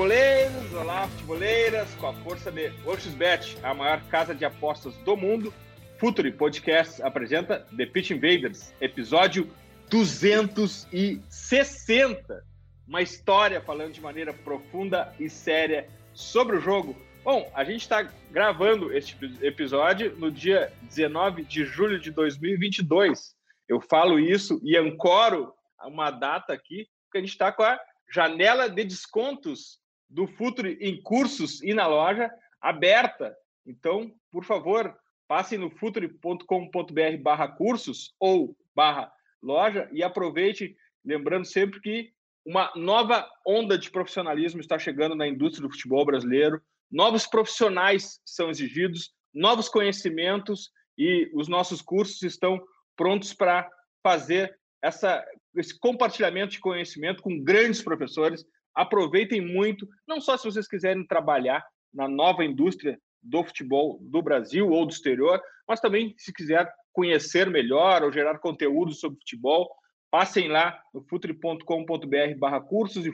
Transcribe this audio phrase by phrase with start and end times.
[0.00, 0.72] Futeboleiros!
[0.72, 1.94] Olá, futeboleiras!
[1.96, 5.52] Com a força de Oxbet, a maior casa de apostas do mundo,
[5.98, 9.46] Futuri Podcast apresenta The Pitch Invaders, episódio
[9.90, 12.42] 260.
[12.88, 16.96] Uma história falando de maneira profunda e séria sobre o jogo.
[17.22, 23.34] Bom, a gente está gravando este episódio no dia 19 de julho de 2022.
[23.68, 25.52] Eu falo isso e ancoro
[25.84, 27.78] uma data aqui, porque a gente está com a
[28.10, 29.78] janela de descontos
[30.10, 32.30] do Future em cursos e na loja
[32.60, 33.34] aberta.
[33.64, 34.94] Então, por favor,
[35.28, 42.10] passem no future.com.br barra cursos ou barra loja e aproveite, lembrando sempre que
[42.44, 48.50] uma nova onda de profissionalismo está chegando na indústria do futebol brasileiro, novos profissionais são
[48.50, 52.60] exigidos, novos conhecimentos e os nossos cursos estão
[52.96, 53.68] prontos para
[54.02, 55.24] fazer essa,
[55.56, 58.44] esse compartilhamento de conhecimento com grandes professores.
[58.74, 64.68] Aproveitem muito, não só se vocês quiserem trabalhar na nova indústria do futebol do Brasil
[64.70, 69.70] ou do exterior, mas também se quiser conhecer melhor ou gerar conteúdo sobre futebol,
[70.10, 73.12] passem lá no futre.com.br barra cursos e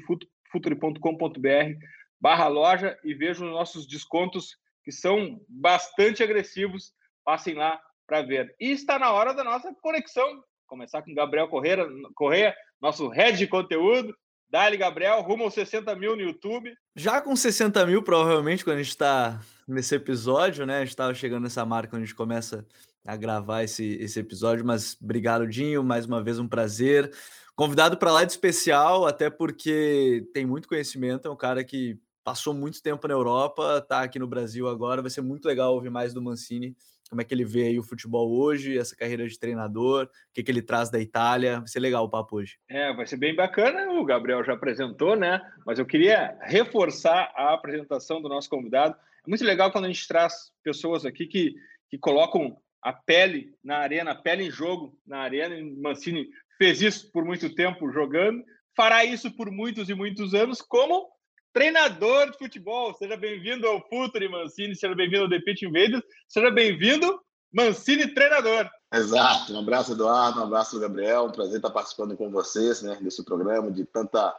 [0.53, 1.79] futre.com.br
[2.21, 6.93] barra loja e vejam os nossos descontos que são bastante agressivos.
[7.25, 8.55] Passem lá para ver.
[8.61, 13.47] E está na hora da nossa conexão Começar com Gabriel Correia, Correia nosso head de
[13.47, 14.15] conteúdo.
[14.49, 16.73] Dali, Gabriel, rumo aos 60 mil no YouTube.
[16.95, 20.77] Já com 60 mil, provavelmente, quando a gente está nesse episódio, né?
[20.77, 22.65] A gente estava chegando nessa marca quando a gente começa
[23.05, 27.13] a gravar esse, esse episódio, mas obrigado, Dinho, mais uma vez um prazer.
[27.55, 32.53] Convidado para lá de especial, até porque tem muito conhecimento, é um cara que passou
[32.53, 36.13] muito tempo na Europa, está aqui no Brasil agora, vai ser muito legal ouvir mais
[36.13, 36.77] do Mancini
[37.09, 40.43] como é que ele vê aí o futebol hoje, essa carreira de treinador, o que,
[40.43, 41.61] que ele traz da Itália.
[41.61, 42.59] Vai ser legal o papo hoje.
[42.69, 43.93] É, vai ser bem bacana.
[43.93, 45.41] O Gabriel já apresentou, né?
[45.65, 48.97] Mas eu queria reforçar a apresentação do nosso convidado.
[49.25, 51.55] É muito legal quando a gente traz pessoas aqui que,
[51.89, 55.57] que colocam a pele na arena, a pele em jogo na arena.
[55.79, 56.29] Mancini
[56.59, 58.45] fez isso por muito tempo jogando,
[58.77, 61.09] fará isso por muitos e muitos anos como
[61.57, 62.93] treinador de futebol.
[62.93, 67.19] Seja bem-vindo ao Futuri Mancini, seja bem-vindo ao The Pitch Invaders, seja bem-vindo,
[67.51, 68.69] Mancini treinador.
[68.93, 69.55] Exato.
[69.55, 71.25] Um abraço, Eduardo, um abraço, Gabriel.
[71.25, 74.37] Um prazer estar participando com vocês né, desse programa de tanta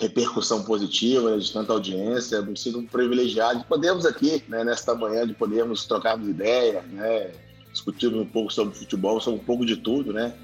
[0.00, 2.40] repercussão positiva, né, de tanta audiência.
[2.40, 7.32] Me sinto um privilegiado de podermos aqui, né, nesta manhã, de podermos trocarmos ideias, né,
[7.70, 10.34] discutirmos um pouco sobre futebol, sobre um pouco de tudo, né?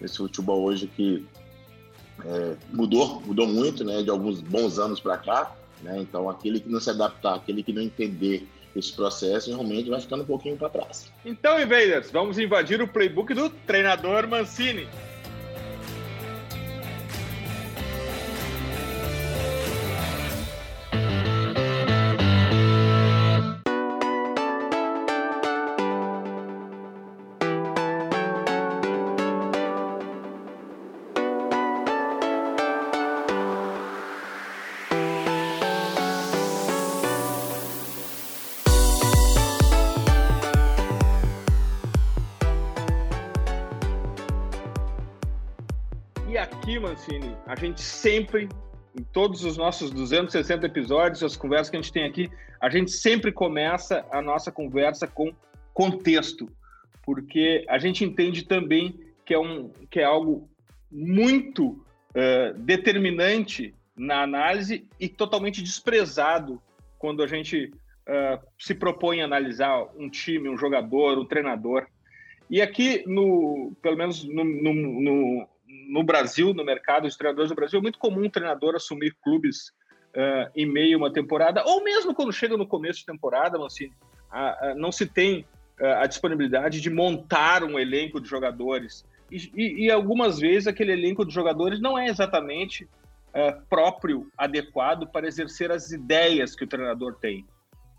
[0.00, 1.26] Esse futebol hoje que
[2.24, 5.98] é, mudou, mudou muito, né, de alguns bons anos para cá, né?
[5.98, 10.22] Então, aquele que não se adaptar, aquele que não entender esse processo, realmente vai ficando
[10.22, 11.12] um pouquinho para trás.
[11.24, 14.88] Então, invaders, vamos invadir o playbook do treinador Mancini.
[47.02, 48.48] Mancini, a gente sempre,
[48.96, 52.30] em todos os nossos 260 episódios, as conversas que a gente tem aqui,
[52.60, 55.32] a gente sempre começa a nossa conversa com
[55.74, 56.48] contexto,
[57.04, 60.48] porque a gente entende também que é, um, que é algo
[60.90, 66.62] muito uh, determinante na análise e totalmente desprezado
[66.98, 67.72] quando a gente
[68.06, 71.84] uh, se propõe a analisar um time, um jogador, um treinador.
[72.48, 75.48] E aqui, no, pelo menos no, no, no,
[75.88, 79.72] no Brasil, no mercado de treinadores do Brasil, é muito comum um treinador assumir clubes
[80.14, 83.90] uh, em meio a uma temporada, ou mesmo quando chega no começo de temporada, assim,
[84.30, 85.46] a, a, não se tem
[85.80, 89.04] uh, a disponibilidade de montar um elenco de jogadores.
[89.30, 95.06] E, e, e, algumas vezes aquele elenco de jogadores não é exatamente uh, próprio, adequado
[95.06, 97.46] para exercer as ideias que o treinador tem.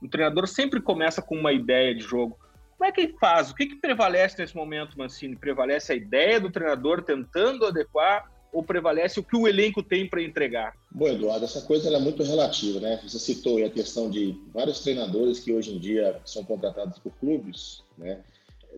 [0.02, 2.38] O treinador sempre começa com uma ideia de jogo.
[2.83, 3.50] Como é que ele faz?
[3.50, 5.38] O que, que prevalece nesse momento, Mancini?
[5.38, 10.21] Prevalece a ideia do treinador tentando adequar ou prevalece o que o elenco tem para
[10.21, 10.74] entregar?
[10.91, 13.00] Bom, Eduardo, essa coisa é muito relativa, né?
[13.01, 17.85] Você citou a questão de vários treinadores que hoje em dia são contratados por clubes,
[17.97, 18.19] né?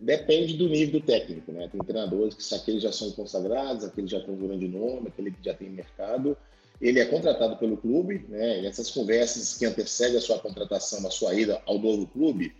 [0.00, 1.66] Depende do nível do técnico, né?
[1.66, 5.44] Tem treinadores que aqueles já são consagrados, aqueles já têm um grande nome, aquele que
[5.44, 6.36] já tem mercado.
[6.80, 8.60] Ele é contratado pelo clube, né?
[8.60, 12.54] E essas conversas que antecedem a sua contratação, a sua ida ao novo clube,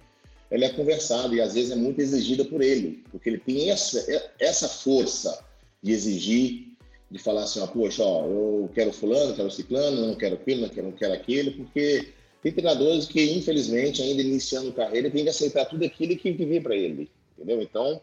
[0.50, 4.30] ela é conversada e às vezes é muito exigida por ele, porque ele tem essa,
[4.38, 5.44] essa força
[5.82, 6.66] de exigir
[7.10, 10.68] de falar assim, ó, poxa, ó, eu quero fulano, quero ciclano, não quero aquilo, não
[10.68, 12.08] quero, não quero aquilo, porque
[12.42, 16.74] tem treinadores que, infelizmente, ainda iniciando carreira, tem que aceitar tudo aquilo que vem para
[16.74, 17.62] ele, entendeu?
[17.62, 18.00] Então,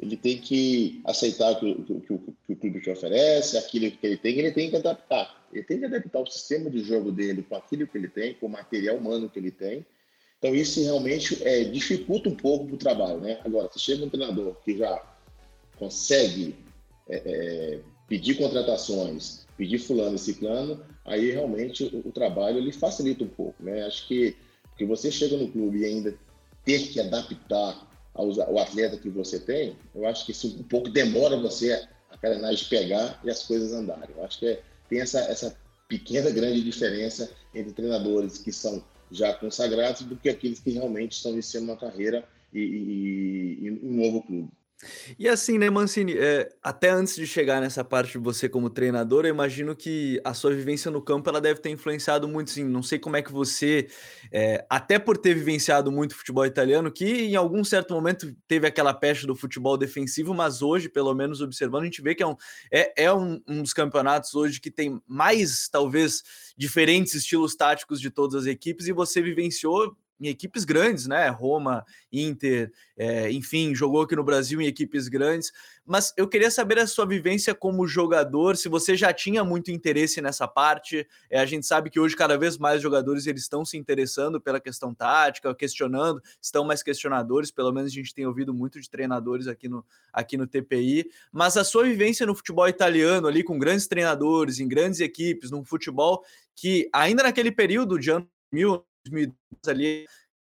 [0.00, 4.06] ele tem que aceitar o que, que, que, que, o clube te oferece, aquilo que
[4.06, 5.44] ele tem, ele tem que adaptar.
[5.52, 8.46] Ele tem que adaptar o sistema de jogo dele com aquilo que ele tem, com
[8.46, 9.86] o material humano que ele tem.
[10.44, 13.40] Então, isso realmente é, dificulta um pouco o trabalho, né?
[13.46, 15.02] Agora, se chega um treinador que já
[15.78, 16.54] consegue
[17.08, 23.24] é, é, pedir contratações, pedir fulano e ciclano, aí realmente o, o, trabalho ele facilita
[23.24, 23.86] um pouco, né?
[23.86, 24.36] Acho que
[24.76, 26.14] que você chega no clube e ainda
[26.62, 30.90] ter que adaptar ao, ao atleta que você tem, eu acho que isso um pouco
[30.90, 34.14] demora você a carenagem pegar e as coisas andarem.
[34.14, 34.60] Eu acho que é,
[34.90, 35.56] tem essa, essa
[35.88, 38.84] pequena grande diferença entre treinadores que são
[39.14, 43.92] já consagrados do que aqueles que realmente estão iniciando uma carreira e, e, e um
[43.92, 44.50] novo clube.
[45.18, 49.24] E assim, né, Mancini, é, até antes de chegar nessa parte de você como treinador,
[49.24, 52.64] eu imagino que a sua vivência no campo ela deve ter influenciado muito, sim.
[52.64, 53.88] Não sei como é que você,
[54.32, 58.92] é, até por ter vivenciado muito futebol italiano, que em algum certo momento teve aquela
[58.92, 62.36] peste do futebol defensivo, mas hoje, pelo menos observando, a gente vê que é um,
[62.72, 66.22] é, é um, um dos campeonatos hoje que tem mais, talvez,
[66.56, 71.28] diferentes estilos táticos de todas as equipes, e você vivenciou em equipes grandes, né?
[71.28, 75.52] Roma, Inter, é, enfim, jogou aqui no Brasil em equipes grandes.
[75.84, 80.20] Mas eu queria saber a sua vivência como jogador, se você já tinha muito interesse
[80.22, 81.06] nessa parte.
[81.28, 84.60] É, a gente sabe que hoje cada vez mais jogadores eles estão se interessando pela
[84.60, 87.50] questão tática, questionando, estão mais questionadores.
[87.50, 91.10] Pelo menos a gente tem ouvido muito de treinadores aqui no, aqui no TPI.
[91.30, 95.64] Mas a sua vivência no futebol italiano ali com grandes treinadores, em grandes equipes, num
[95.64, 96.24] futebol
[96.54, 98.28] que ainda naquele período de ano
[99.06, 99.34] 2010
[99.68, 100.06] ali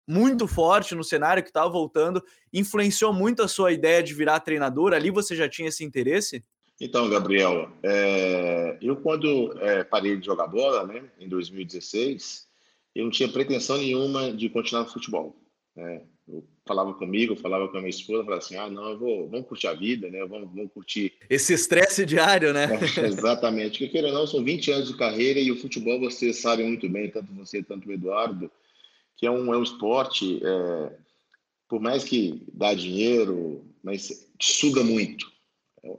[0.07, 2.23] muito forte no cenário que estava voltando,
[2.53, 4.94] influenciou muito a sua ideia de virar treinador?
[4.94, 6.44] Ali você já tinha esse interesse?
[6.79, 12.47] Então, Gabriel, é, eu quando é, parei de jogar bola, né, em 2016,
[12.95, 15.35] eu não tinha pretensão nenhuma de continuar no futebol.
[15.75, 16.03] Né?
[16.27, 19.47] Eu falava comigo, falava com a minha esposa, falava assim, ah, não, eu vou, vamos
[19.47, 21.13] curtir a vida, né, vamos, vamos curtir...
[21.29, 22.67] Esse estresse diário, né?
[22.97, 26.33] É, exatamente, porque queira ou não, são 20 anos de carreira e o futebol, você
[26.33, 28.51] sabe muito bem, tanto você, tanto o Eduardo,
[29.15, 30.93] que é um, é um esporte, é,
[31.67, 35.25] por mais que dá dinheiro, mas suga muito.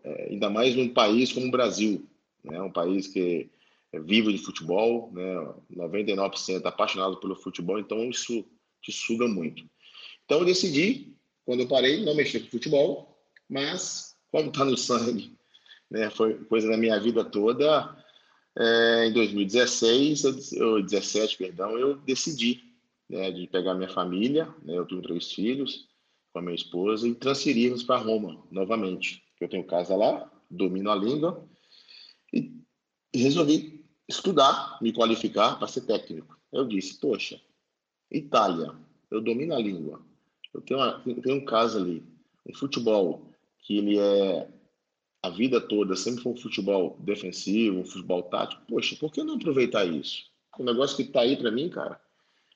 [0.05, 2.07] É, ainda mais num país como o Brasil,
[2.45, 2.61] né?
[2.61, 3.51] um país que
[3.93, 5.55] é vivo de futebol, né?
[5.75, 8.45] 99% apaixonado pelo futebol, então isso
[8.83, 9.65] te suga muito.
[10.29, 11.17] Então eu decidi,
[11.47, 15.35] quando eu parei, não mexer com futebol, mas como está no sangue,
[15.91, 16.11] né?
[16.11, 17.97] foi coisa da minha vida toda,
[18.55, 20.25] é, em 2016,
[20.61, 22.63] ou 17, perdão, eu decidi
[23.09, 25.89] né, de pegar minha família, né, eu tenho três filhos,
[26.31, 29.25] com a minha esposa, e transferirmos para Roma novamente.
[29.41, 31.43] Eu tenho casa lá, domino a língua,
[32.31, 32.53] e
[33.15, 36.39] resolvi estudar, me qualificar para ser técnico.
[36.53, 37.41] Eu disse, poxa,
[38.11, 38.75] Itália,
[39.11, 40.07] eu domino a língua,
[40.55, 42.03] eu tenho, uma, tenho um caso ali,
[42.47, 44.49] um futebol que ele é
[45.23, 48.63] a vida toda sempre foi um futebol defensivo, um futebol tático.
[48.69, 50.25] Poxa, por que não aproveitar isso?
[50.59, 52.01] O negócio que está aí para mim, cara,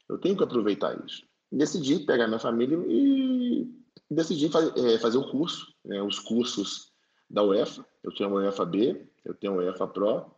[0.08, 1.24] eu tenho que aproveitar isso.
[1.50, 3.68] Decidi pegar minha família e
[4.10, 6.92] decidi faz, é, fazer o curso, né, os cursos
[7.28, 7.84] da UEFA.
[8.02, 10.30] Eu tenho a UEFA B, eu tenho a UEFA Pro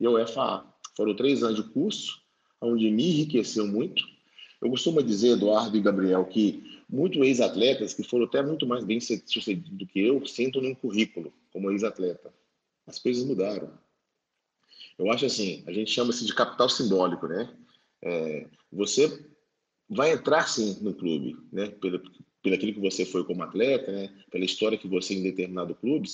[0.00, 0.66] e a UEFA A.
[0.96, 2.20] Foram três anos de curso,
[2.60, 4.04] onde me enriqueceu muito.
[4.60, 9.00] Eu costumo dizer, Eduardo e Gabriel, que muitos ex-atletas que foram até muito mais bem
[9.00, 12.32] sucedidos do que eu sentam num currículo como ex-atleta.
[12.86, 13.70] As coisas mudaram.
[14.98, 17.54] Eu acho assim, a gente chama isso de capital simbólico, né?
[18.02, 19.26] É, você
[19.88, 21.68] vai entrar sim no clube, né?
[21.68, 22.02] Pelo,
[22.42, 24.12] pelo aquilo que você foi como atleta, né?
[24.30, 26.08] Pela história que você em determinado clube,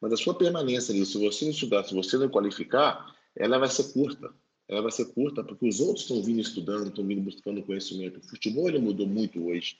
[0.00, 3.70] mas a sua permanência ali, se você não estudar, se você não qualificar, ela vai
[3.70, 4.34] ser curta.
[4.68, 8.18] Ela vai ser curta porque os outros estão vindo estudando, estão vindo buscando conhecimento.
[8.18, 9.76] O futebol ele mudou muito hoje.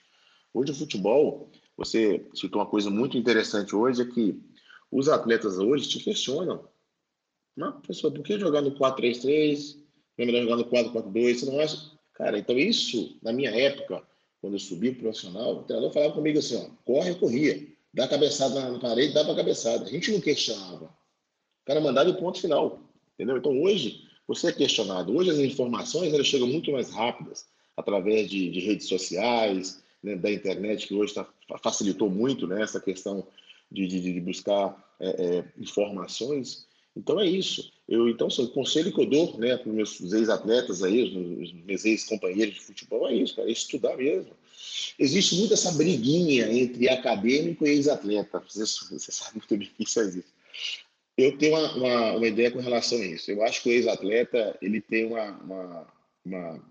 [0.55, 4.41] Hoje o futebol, você citou uma coisa muito interessante hoje, é que
[4.91, 6.69] os atletas hoje te questionam.
[7.57, 9.85] Mas, professor, por que jogar no 4-3-3?
[10.19, 11.91] é melhor jogar no 4-4-2, você não acha?
[12.15, 14.03] Cara, então isso, na minha época,
[14.41, 17.67] quando eu subi pro profissional, o treinador falava comigo assim, ó, corre, corria.
[17.93, 19.85] Dá cabeçada na parede, dá para cabeçada.
[19.85, 20.87] A gente não questionava.
[20.87, 22.81] O cara mandava o ponto final.
[23.15, 23.39] Entendeu?
[23.39, 25.15] Então hoje, você é questionado.
[25.15, 30.31] Hoje as informações elas chegam muito mais rápidas através de, de redes sociais, né, da
[30.31, 31.27] internet, que hoje tá,
[31.63, 33.27] facilitou muito né, essa questão
[33.71, 36.67] de, de, de buscar é, é, informações.
[36.97, 37.71] Então é isso.
[37.89, 41.03] Eu então o conselho que eu dou, né, para os meus ex-atletas aí,
[41.43, 44.33] os meus ex-companheiros de futebol é isso, cara, é estudar mesmo.
[44.99, 48.43] Existe muito essa briguinha entre acadêmico e ex-atleta.
[48.49, 50.31] Você, você, sabe muito bem que isso existe.
[51.17, 53.31] Eu tenho uma, uma, uma, ideia com relação a isso.
[53.31, 55.87] Eu acho que o ex-atleta ele tem uma, uma,
[56.25, 56.63] uma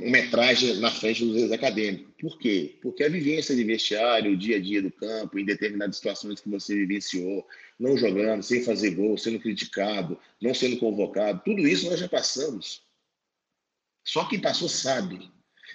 [0.00, 2.14] metragem na frente dos acadêmicos.
[2.18, 2.78] Por quê?
[2.80, 6.48] Porque a vivência de vestiário, o dia a dia do campo, em determinadas situações que
[6.48, 7.46] você vivenciou,
[7.78, 12.82] não jogando, sem fazer gol, sendo criticado, não sendo convocado, tudo isso nós já passamos.
[14.02, 15.30] Só quem passou sabe.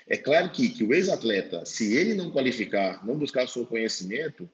[0.07, 4.49] É claro que, que o ex-atleta, se ele não qualificar, não buscar o seu conhecimento,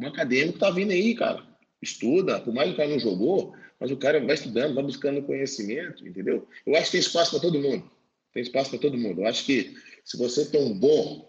[0.00, 1.42] um acadêmico está vindo aí, cara.
[1.82, 5.22] Estuda, por mais que o cara não jogou, mas o cara vai estudando, vai buscando
[5.22, 6.46] conhecimento, entendeu?
[6.66, 7.90] Eu acho que tem espaço para todo mundo.
[8.32, 9.22] Tem espaço para todo mundo.
[9.22, 11.28] Eu acho que se você tem um bom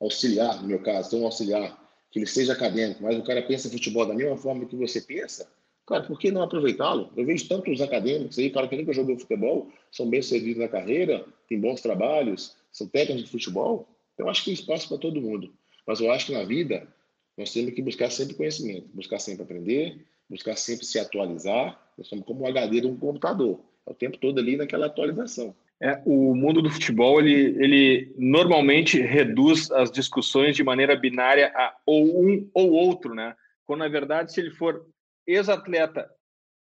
[0.00, 1.80] auxiliar, no meu caso, tem um auxiliar
[2.10, 5.50] que ele seja acadêmico, mas o cara pensa futebol da mesma forma que você pensa,
[5.86, 7.12] cara, por que não aproveitá-lo?
[7.16, 11.24] Eu vejo tantos acadêmicos aí, cara que nunca jogou futebol, são bem servidos na carreira,
[11.48, 13.88] têm bons trabalhos, são técnicos de futebol.
[14.14, 15.52] Então, eu acho que tem espaço para todo mundo.
[15.86, 16.86] Mas eu acho que na vida
[17.36, 21.80] nós temos que buscar sempre conhecimento, buscar sempre aprender, buscar sempre se atualizar.
[21.98, 25.54] Nós somos como um HD de um computador, é o tempo todo ali naquela atualização.
[25.80, 31.76] É, o mundo do futebol ele, ele normalmente reduz as discussões de maneira binária a
[31.84, 33.34] ou um ou outro, né?
[33.66, 34.86] Quando na verdade, se ele for
[35.26, 36.08] ex-atleta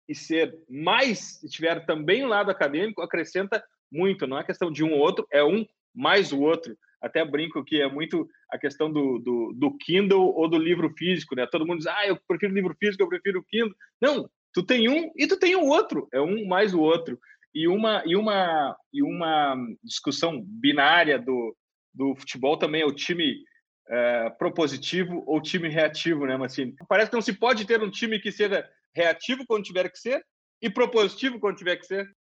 [0.08, 4.28] e ser mais, estiver também no lado acadêmico, acrescenta muito.
[4.28, 7.82] Não é questão de um ou outro, é um mais o outro até brinco que
[7.82, 11.48] é muito a questão do, do, do, Kindle ou do livro físico, né?
[11.48, 13.76] Todo mundo diz, ah, eu prefiro livro físico, eu prefiro o Kindle.
[14.02, 17.20] Não, tu tem um e tu tem o outro, é um mais o outro.
[17.54, 21.56] E uma, e uma, e uma discussão binária do,
[21.94, 23.44] do futebol também é o time
[23.88, 26.76] é, propositivo ou time reativo, né, Massini?
[26.88, 30.24] Parece que não se pode ter um time que seja reativo quando tiver que ser
[30.62, 32.14] e propositivo quando tiver que ser.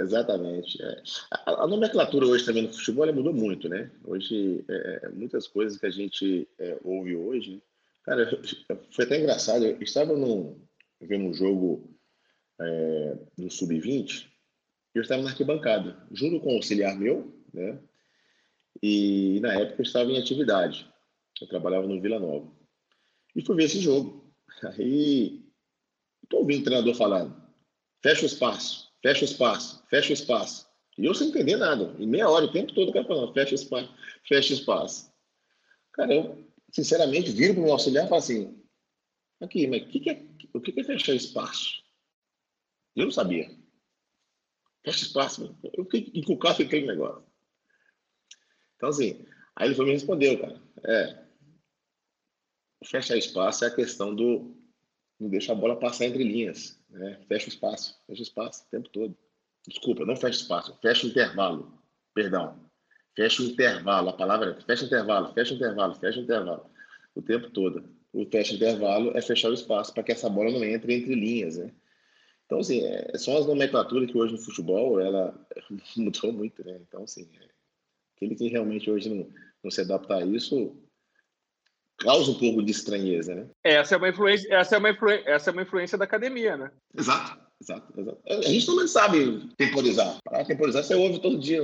[0.00, 0.82] Exatamente.
[0.82, 1.02] É.
[1.30, 3.90] A, a, nomenclatura hoje também no futebol mudou muito, né?
[4.04, 7.62] Hoje, é, é, muitas coisas que a gente é, ouve hoje.
[8.04, 8.28] Cara,
[8.90, 9.64] foi até engraçado.
[9.64, 10.60] Eu estava num,
[11.00, 11.96] vendo um jogo
[12.60, 14.26] é, no Sub-20
[14.94, 17.78] e eu estava na arquibancada, junto com um auxiliar meu, né?
[18.82, 20.90] E na época eu estava em atividade.
[21.40, 22.50] Eu trabalhava no Vila Nova.
[23.34, 24.32] E fui ver esse jogo.
[24.62, 25.42] Aí,
[26.22, 27.41] estou ouvindo o treinador falando:
[28.02, 30.70] fecha o espaço fecha o espaço, fecha o espaço.
[30.96, 31.94] E eu sem entender nada.
[31.98, 33.94] Em meia hora, o tempo todo, o cara falando, fecha o espaço,
[34.26, 35.12] fecha o espaço.
[35.92, 38.62] Cara, eu, sinceramente, viro para o meu auxiliar e falo assim,
[39.40, 41.82] aqui, mas que que é, o que, que é fechar espaço?
[42.94, 43.50] Eu não sabia.
[44.84, 45.58] Fecha espaço.
[45.76, 47.24] Eu fiquei encucado com aquele negócio.
[48.76, 49.24] Então, assim,
[49.56, 50.60] aí ele foi me respondeu, cara.
[50.84, 51.24] É,
[52.84, 54.56] fechar espaço é a questão do
[55.18, 56.81] não deixar a bola passar entre linhas.
[56.92, 57.18] Né?
[57.26, 59.16] Fecha o espaço, fecha o espaço o tempo todo.
[59.66, 61.78] Desculpa, não fecha espaço, fecha o intervalo.
[62.14, 62.58] Perdão.
[63.14, 66.70] Fecha o intervalo, a palavra é fecha o intervalo, fecha o intervalo, fecha o intervalo.
[67.14, 67.84] O tempo todo.
[68.12, 71.56] O fecha intervalo é fechar o espaço para que essa bola não entre entre linhas,
[71.56, 71.72] né?
[72.46, 75.34] Então, assim, é, são as nomenclaturas que hoje no futebol, ela
[75.96, 76.78] mudou muito, né?
[76.86, 77.48] Então, assim, é,
[78.16, 79.28] aquele que realmente hoje não,
[79.64, 80.76] não se adapta a isso,
[81.98, 83.46] causa um pouco de estranheza, né?
[83.62, 86.70] Essa é uma influência, essa é uma influência, essa é uma influência da academia, né?
[86.96, 88.18] Exato, exato, exato.
[88.28, 90.16] A gente também sabe temporizar.
[90.24, 91.60] Para temporizar, você ouve todo dia.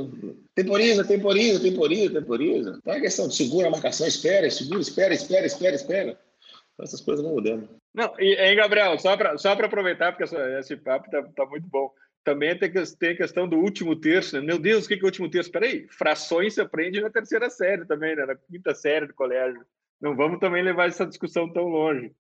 [0.55, 2.79] Temporiza, temporiza, temporiza, temporiza.
[2.79, 6.11] Então é questão de segura a marcação, espera, segura, espera, espera, espera, espera.
[6.75, 7.69] Então, essas coisas vão mudando.
[7.95, 11.67] Não, e, hein, Gabriel, só para só aproveitar, porque essa, esse papo tá, tá muito
[11.69, 11.91] bom
[12.29, 14.37] também tem, tem a questão do último terço.
[14.37, 14.43] Né?
[14.43, 15.51] Meu Deus, o que é o último terço?
[15.51, 18.27] Peraí, frações se aprende na terceira série também, né?
[18.27, 19.65] na quinta série do colégio.
[20.01, 22.13] Não vamos também levar essa discussão tão longe.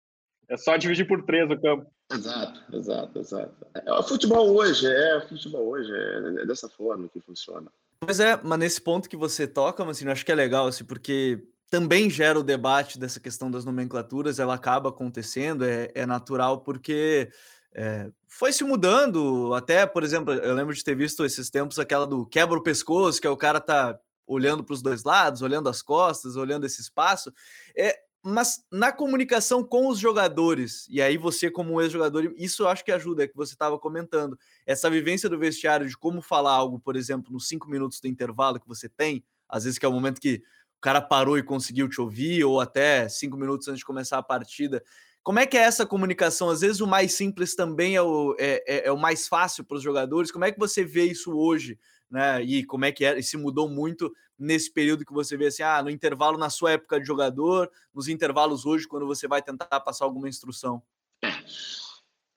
[0.48, 1.90] É só dividir por três o campo.
[2.12, 3.66] Exato, exato, exato.
[3.74, 7.70] É, o futebol hoje, é, o futebol hoje é, é dessa forma que funciona.
[7.98, 10.66] Pois é, mas nesse ponto que você toca, mas assim, eu acho que é legal,
[10.68, 16.06] assim, porque também gera o debate dessa questão das nomenclaturas, ela acaba acontecendo, é, é
[16.06, 17.28] natural, porque
[17.74, 22.06] é, foi se mudando, até, por exemplo, eu lembro de ter visto esses tempos aquela
[22.06, 25.68] do quebra o pescoço, que é o cara tá olhando para os dois lados, olhando
[25.68, 27.32] as costas, olhando esse espaço.
[27.76, 32.68] É, mas na comunicação com os jogadores, e aí você, como um ex-jogador, isso eu
[32.68, 34.36] acho que ajuda, é que você estava comentando.
[34.66, 38.58] Essa vivência do vestiário de como falar algo, por exemplo, nos cinco minutos do intervalo
[38.58, 40.42] que você tem, às vezes que é o momento que
[40.76, 44.22] o cara parou e conseguiu te ouvir, ou até cinco minutos antes de começar a
[44.22, 44.82] partida.
[45.22, 46.50] Como é que é essa comunicação?
[46.50, 49.76] Às vezes o mais simples também é o, é, é, é o mais fácil para
[49.76, 50.32] os jogadores.
[50.32, 51.78] Como é que você vê isso hoje?
[52.10, 52.42] Né?
[52.42, 53.18] E como é que é?
[53.18, 56.72] E se mudou muito nesse período que você vê assim, ah, no intervalo na sua
[56.72, 60.82] época de jogador, nos intervalos hoje, quando você vai tentar passar alguma instrução?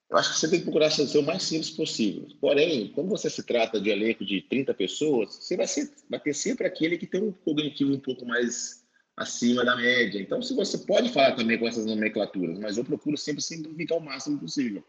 [0.09, 2.27] Eu acho que você tem que procurar ser o mais simples possível.
[2.41, 6.33] Porém, quando você se trata de elenco de 30 pessoas, você vai, ser, vai ter
[6.33, 8.83] sempre aquele que tem um cognitivo um pouco mais
[9.15, 10.19] acima da média.
[10.19, 14.01] Então, se você pode falar também com essas nomenclaturas, mas eu procuro sempre simplificar o
[14.01, 14.83] máximo possível.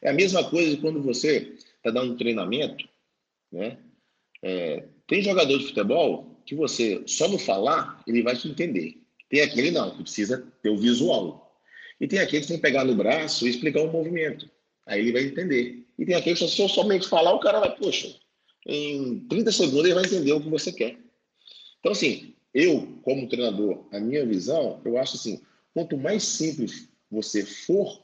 [0.00, 2.88] É a mesma coisa quando você está dando um treinamento,
[3.52, 3.78] né?
[4.42, 9.00] É, tem jogador de futebol que você só no falar ele vai te entender.
[9.28, 11.60] Tem aquele não, que precisa ter o visual.
[12.00, 14.50] E tem aquele que tem que pegar no braço e explicar o movimento.
[14.86, 15.86] Aí ele vai entender.
[15.98, 18.14] E tem aquele que se eu somente falar, o cara vai, poxa,
[18.66, 20.98] em 30 segundos ele vai entender o que você quer.
[21.78, 25.40] Então, assim, eu, como treinador, a minha visão, eu acho assim,
[25.72, 28.02] quanto mais simples você for,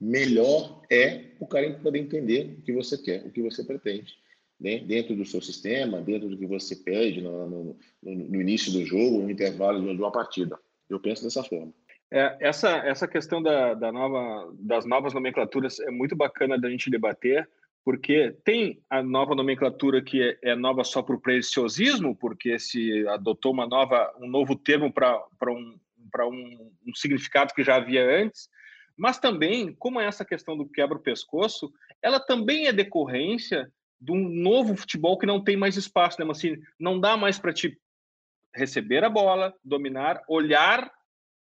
[0.00, 4.16] melhor é o cara poder entender o que você quer, o que você pretende.
[4.60, 4.78] Né?
[4.78, 9.22] Dentro do seu sistema, dentro do que você pede no, no, no início do jogo,
[9.22, 10.58] no intervalo de uma partida.
[10.88, 11.72] Eu penso dessa forma.
[12.10, 16.90] É, essa, essa questão da, da nova, das novas nomenclaturas é muito bacana da gente
[16.90, 17.48] debater,
[17.84, 23.06] porque tem a nova nomenclatura que é, é nova só para o preciosismo, porque se
[23.08, 25.78] adotou uma nova, um novo termo para um,
[26.24, 28.48] um, um significado que já havia antes,
[28.96, 31.72] mas também, como é essa questão do quebra-pescoço,
[32.02, 36.30] ela também é decorrência de um novo futebol que não tem mais espaço, né?
[36.30, 37.78] Assim, não dá mais para te
[38.54, 40.90] receber a bola, dominar, olhar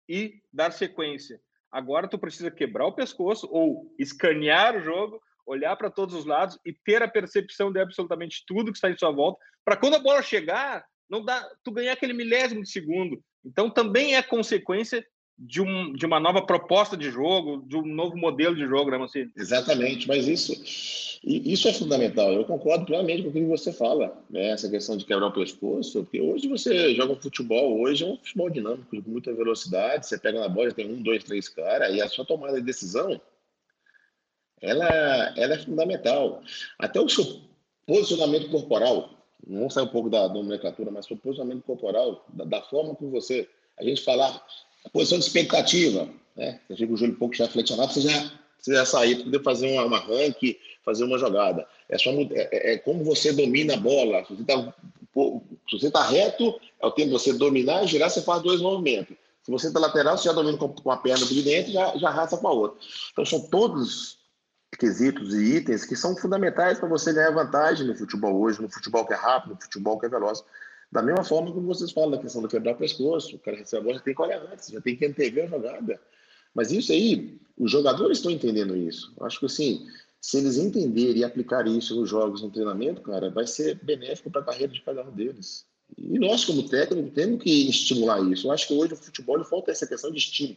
[0.08, 1.40] e dar sequência.
[1.70, 6.58] Agora tu precisa quebrar o pescoço ou escanear o jogo, olhar para todos os lados
[6.64, 10.00] e ter a percepção de absolutamente tudo que está em sua volta, para quando a
[10.00, 13.22] bola chegar, não dá tu ganhar aquele milésimo de segundo.
[13.44, 15.06] Então também é consequência
[15.38, 18.96] de, um, de uma nova proposta de jogo, de um novo modelo de jogo, né,
[18.96, 19.30] Mancini?
[19.36, 20.52] Exatamente, mas isso,
[21.22, 22.32] isso é fundamental.
[22.32, 24.50] Eu concordo plenamente com o que você fala, né?
[24.50, 28.16] essa questão de quebrar o pescoço, porque hoje você joga um futebol, hoje é um
[28.16, 32.00] futebol dinâmico, com muita velocidade, você pega na bola, tem um, dois, três caras, e
[32.00, 33.20] a sua tomada de decisão,
[34.60, 34.88] ela,
[35.36, 36.42] ela é fundamental.
[36.78, 37.42] Até o seu
[37.86, 39.10] posicionamento corporal,
[39.46, 43.46] não sair um pouco da nomenclatura, mas o posicionamento corporal, da, da forma como você,
[43.78, 44.42] a gente falar
[44.90, 46.60] posição de expectativa, né?
[46.68, 49.78] Você fica o um pouco já flexionado, você já, você já sair para poder fazer
[49.78, 51.66] uma arranque, fazer uma jogada.
[51.88, 54.24] É, só, é, é, é como você domina a bola.
[54.24, 54.74] Se você está
[55.70, 59.16] você tá reto, é o tempo de você dominar e girar, você faz dois movimentos.
[59.42, 62.36] Se você está lateral, você já domina com, a perna de dentro já, já raça
[62.36, 62.78] com a outra.
[63.12, 64.18] Então, são todos
[64.78, 69.06] quesitos e itens que são fundamentais para você ganhar vantagem no futebol hoje, no futebol
[69.06, 70.44] que é rápido, no futebol que é veloz.
[70.90, 73.80] Da mesma forma como vocês falam da questão do quebrar o pescoço, o cara recebe
[73.80, 76.00] a bola, já tem que olhar antes, já tem que antever a jogada.
[76.54, 79.12] Mas isso aí, os jogadores estão entendendo isso.
[79.20, 79.86] Acho que assim,
[80.20, 84.40] se eles entenderem e aplicarem isso nos jogos, no treinamento, cara, vai ser benéfico para
[84.40, 85.66] a carreira de cada um deles.
[85.96, 88.46] E nós, como técnico, temos que estimular isso.
[88.46, 90.56] Eu acho que hoje o futebol falta essa questão de estímulo.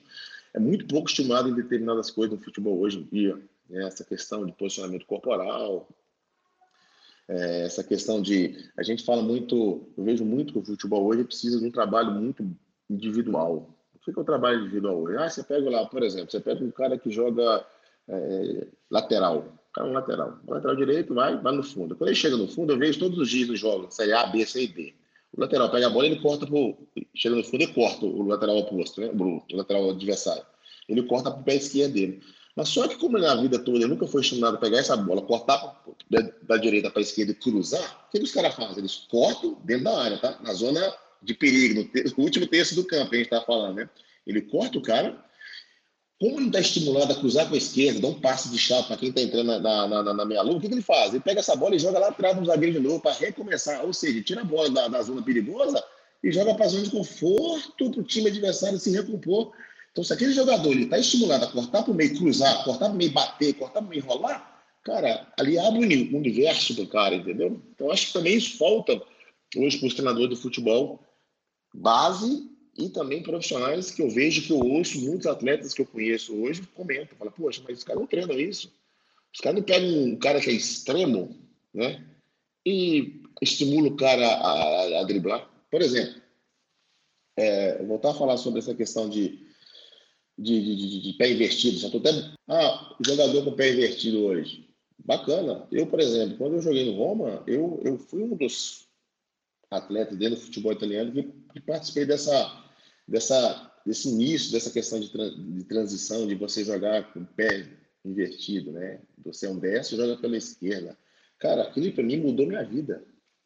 [0.54, 3.40] É muito pouco estimulado em determinadas coisas no futebol hoje em dia.
[3.70, 3.86] Né?
[3.86, 5.88] Essa questão de posicionamento corporal,
[7.30, 8.58] é, essa questão de.
[8.76, 12.12] A gente fala muito, eu vejo muito que o futebol hoje precisa de um trabalho
[12.12, 12.44] muito
[12.90, 13.78] individual.
[13.96, 15.18] O que é o trabalho individual hoje?
[15.18, 17.64] Ah, você pega lá, por exemplo, você pega um cara que joga
[18.08, 19.38] é, lateral,
[19.70, 21.96] o cara é um lateral, o lateral direito vai, vai no fundo.
[21.96, 24.44] Quando ele chega no fundo, eu vejo todos os dias nos jogos, série A, B,
[24.44, 24.94] C e D.
[25.32, 26.76] O lateral pega a bola, ele corta pro.
[27.16, 29.12] Chega no fundo e corta o lateral oposto, né?
[29.14, 30.44] o lateral adversário.
[30.88, 32.24] Ele corta pro pé esquerdo dele.
[32.60, 35.22] Mas só que como na vida toda ele nunca foi estimulado a pegar essa bola,
[35.22, 38.80] cortar da, da direita para a esquerda e cruzar, o que, os caras fazem?
[38.80, 40.38] Eles cortam dentro da área, tá?
[40.44, 40.94] Na zona
[41.24, 43.90] de perigo, no, último terço do campo, a gente está falando, né?
[44.28, 45.24] Ele corta o cara,
[46.20, 48.98] como ele está estimulado a cruzar com a esquerda, dá um passe de chave para
[48.98, 51.14] quem está entrando na, na, na, na meia-lua, o que, que, ele faz?
[51.14, 53.86] Ele pega essa bola e joga lá atrás no zagueiro de novo para recomeçar.
[53.86, 55.82] Ou seja, tira a bola da, da zona perigosa
[56.22, 59.54] e joga para a zona de conforto para o time adversário se recompor
[59.92, 62.98] então, se aquele jogador está estimulado a cortar para o meio, cruzar, cortar para o
[62.98, 67.62] meio, bater, cortar para o meio, enrolar, cara, ali abre um universo do cara, entendeu?
[67.74, 69.02] Então, acho que também isso falta
[69.56, 71.04] hoje para os treinadores de futebol
[71.74, 76.36] base e também profissionais que eu vejo, que eu ouço, muitos atletas que eu conheço
[76.36, 78.72] hoje comentam, falam, poxa, mas os caras não treinam isso.
[79.34, 81.36] Os caras não pegam um cara que é extremo,
[81.74, 82.06] né?
[82.66, 85.50] E estimula o cara a, a, a driblar.
[85.70, 86.22] Por exemplo,
[87.38, 89.49] é, voltar a falar sobre essa questão de
[90.42, 91.78] de, de, de, pé invertido.
[91.78, 92.10] Já tô até.
[92.48, 94.70] Ah, jogador com pé invertido hoje.
[95.06, 95.68] Bacana.
[95.72, 98.88] Eu, por exemplo, quando eu joguei no Roma, eu, eu fui um dos
[99.70, 101.24] atleta dentro do futebol italiano que,
[101.54, 102.66] que participei dessa,
[103.08, 107.68] dessa, desse início, dessa questão de, de transição, de você jogar com o pé
[108.04, 109.02] invertido, né?
[109.26, 110.98] Você é um destro, joga pela esquerda.
[111.38, 113.06] Cara, aquilo para mim mudou minha vida.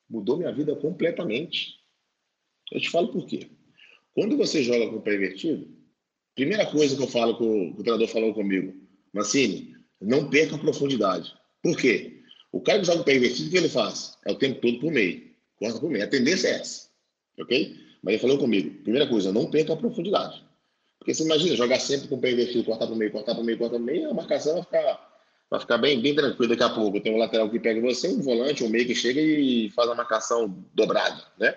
[0.10, 1.80] Mudou minha vida completamente.
[2.72, 3.50] Eu te falo por quê.
[4.14, 5.68] Quando você joga com o pé invertido,
[6.36, 8.74] primeira coisa que eu falo, que o, que o treinador falou comigo,
[9.14, 11.34] Mancini, não perca a profundidade.
[11.62, 12.22] Por quê?
[12.52, 14.18] O cara que joga o pé invertido, o que ele faz?
[14.26, 15.24] É o tempo todo por meio.
[15.58, 16.04] Corta por meio.
[16.04, 16.90] A tendência é essa.
[17.40, 17.76] Ok?
[18.04, 20.44] Mas ele falou comigo, primeira coisa, não perca a profundidade.
[21.00, 23.58] Porque você imagina, jogar sempre com o pé invertido, cortar por meio, cortar por meio,
[23.58, 25.20] cortar por meio, a marcação vai ficar,
[25.50, 27.02] vai ficar bem, bem tranquila daqui a pouco.
[27.02, 29.96] Tem um lateral que pega você, um volante, um meio que chega e faz a
[29.96, 31.56] marcação dobrada, né?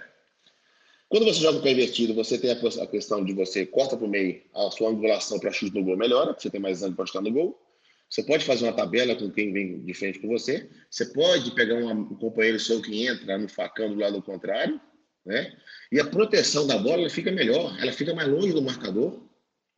[1.09, 4.11] Quando você joga o pé invertido, você tem a questão de você corta para o
[4.11, 7.23] meio, a sua angulação para chute no gol melhora, você tem mais ângulo para chutar
[7.23, 7.63] no gol.
[8.11, 10.69] Você pode fazer uma tabela com quem vem de frente com você.
[10.91, 14.81] Você pode pegar um companheiro seu que entra no facão do lado contrário,
[15.25, 15.57] né?
[15.93, 19.21] E a proteção da bola fica melhor, ela fica mais longe do marcador,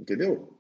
[0.00, 0.54] entendeu?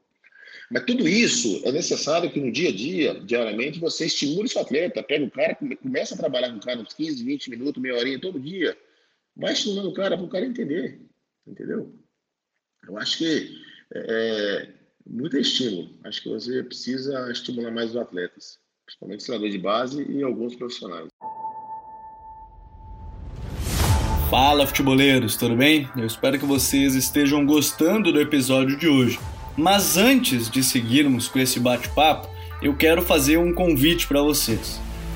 [0.70, 5.02] Mas tudo isso é necessário que no dia a dia, diariamente, você estimule seu atleta,
[5.02, 8.20] pega o cara, começa a trabalhar com o cara uns 15, 20 minutos, meia horinha
[8.20, 8.76] todo dia
[9.38, 11.00] vai estimulando o cara para o cara entender,
[11.46, 11.94] entendeu?
[12.86, 13.62] Eu acho que
[13.94, 14.74] é, é,
[15.06, 15.90] muito estímulo.
[16.04, 21.08] Acho que você precisa estimular mais os atletas, principalmente treinador de base e alguns profissionais.
[24.28, 25.88] Fala, futeboleiros, tudo bem?
[25.96, 29.18] Eu espero que vocês estejam gostando do episódio de hoje.
[29.56, 32.28] Mas antes de seguirmos com esse bate-papo,
[32.60, 34.87] eu quero fazer um convite para vocês.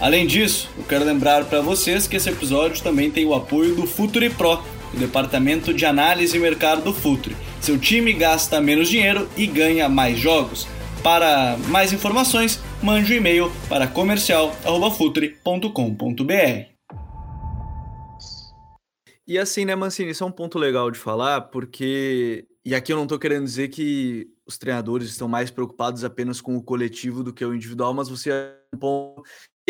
[0.00, 3.84] Além disso, eu quero lembrar para vocês que esse episódio também tem o apoio do
[3.84, 4.62] Futuri Pro,
[4.94, 7.36] o departamento de análise e mercado do Futuri.
[7.60, 10.68] Seu time gasta menos dinheiro e ganha mais jogos.
[11.02, 16.68] Para mais informações, mande um e-mail para comercial@futuri.com.br.
[19.26, 22.96] E assim, né, Mancini, isso é um ponto legal de falar, porque e aqui eu
[22.96, 27.32] não estou querendo dizer que os treinadores estão mais preocupados apenas com o coletivo do
[27.32, 29.22] que o individual, mas você é um ponto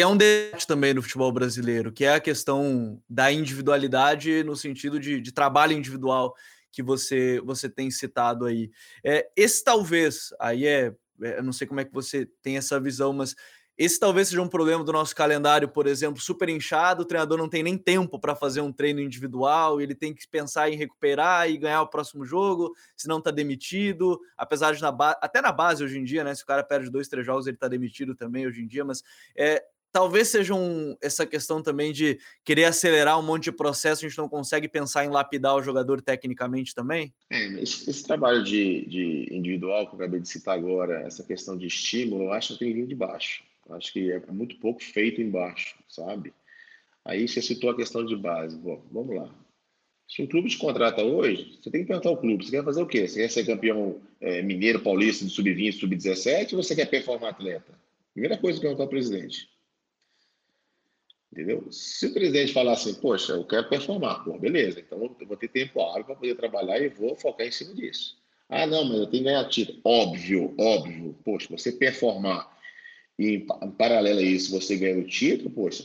[0.03, 5.01] é um debate também no futebol brasileiro, que é a questão da individualidade no sentido
[5.01, 6.35] de, de trabalho individual
[6.71, 8.71] que você você tem citado aí.
[9.05, 12.79] É, esse talvez, aí é, é, eu não sei como é que você tem essa
[12.79, 13.35] visão, mas
[13.77, 17.49] esse talvez seja um problema do nosso calendário, por exemplo, super inchado, o treinador não
[17.49, 21.57] tem nem tempo para fazer um treino individual, ele tem que pensar em recuperar e
[21.57, 24.89] ganhar o próximo jogo, senão está demitido, apesar de na
[25.21, 26.35] até na base hoje em dia, né?
[26.35, 29.01] Se o cara perde dois, três jogos, ele está demitido também hoje em dia, mas
[29.37, 34.09] é, talvez seja um, essa questão também de querer acelerar um monte de processo, a
[34.09, 37.13] gente não consegue pensar em lapidar o jogador tecnicamente também?
[37.31, 41.57] É, esse, esse, trabalho de, de, individual que eu acabei de citar agora, essa questão
[41.57, 43.43] de estímulo, eu acho que tem vindo de baixo.
[43.69, 46.33] Eu acho que é muito pouco feito embaixo, sabe?
[47.05, 48.57] Aí você citou a questão de base.
[48.57, 49.35] Bom, vamos lá.
[50.09, 52.83] Se um clube te contrata hoje, você tem que perguntar ao clube: você quer fazer
[52.83, 53.07] o quê?
[53.07, 57.79] Você quer ser campeão é, mineiro paulista de sub-20, sub-17 ou você quer performar atleta?
[58.15, 59.49] Primeira coisa que perguntar ao presidente.
[61.33, 61.71] Entendeu?
[61.71, 65.49] Se o presidente falar assim, poxa, eu quero performar, pô, beleza, então eu vou ter
[65.49, 68.17] tempo hábil para poder trabalhar e vou focar em cima disso.
[68.49, 69.79] Ah, não, mas eu tenho que ganhar título.
[69.85, 71.15] Óbvio, óbvio.
[71.23, 72.51] Poxa, você performar
[73.19, 75.85] e em paralelo a isso você ganhar o título, poxa,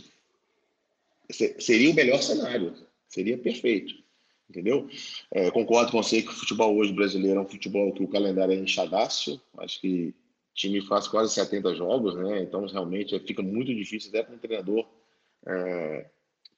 [1.59, 2.73] seria o melhor cenário,
[3.07, 4.01] seria perfeito.
[4.49, 4.87] Entendeu?
[5.31, 8.53] É, concordo com você que o futebol hoje brasileiro é um futebol que o calendário
[8.53, 9.41] é enxadaço.
[9.57, 12.43] Acho que o time faz quase 70 jogos, né?
[12.43, 14.85] Então realmente fica muito difícil até para um treinador
[15.45, 16.09] é,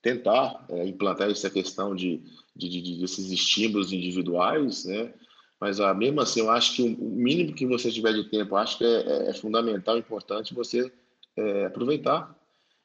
[0.02, 2.22] tentar é, implantar essa questão de,
[2.56, 5.14] de, de, desses estímulos individuais, né?
[5.60, 8.78] Mas ah, mesmo assim, eu acho que o mínimo que você tiver de tempo, acho
[8.78, 10.92] que é, é, é fundamental, importante você
[11.36, 12.36] é, aproveitar.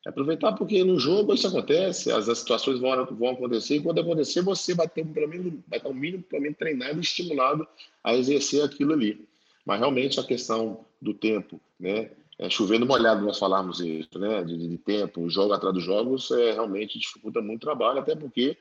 [0.06, 4.40] Aproveitar porque no jogo isso acontece, as, as, situações vão, vão acontecer e quando acontecer
[4.40, 7.68] você vai ter pelo menos vai estar um mínimo pelo menos treinado e estimulado
[8.02, 9.28] a exercer aquilo ali.
[9.66, 12.10] Mas realmente a questão do tempo, né?
[12.40, 14.42] É, chovendo molhado nós falarmos isso, né?
[14.42, 18.56] De, de, tempo, jogo atrás dos jogos, é, realmente dificulta muito o trabalho, até porque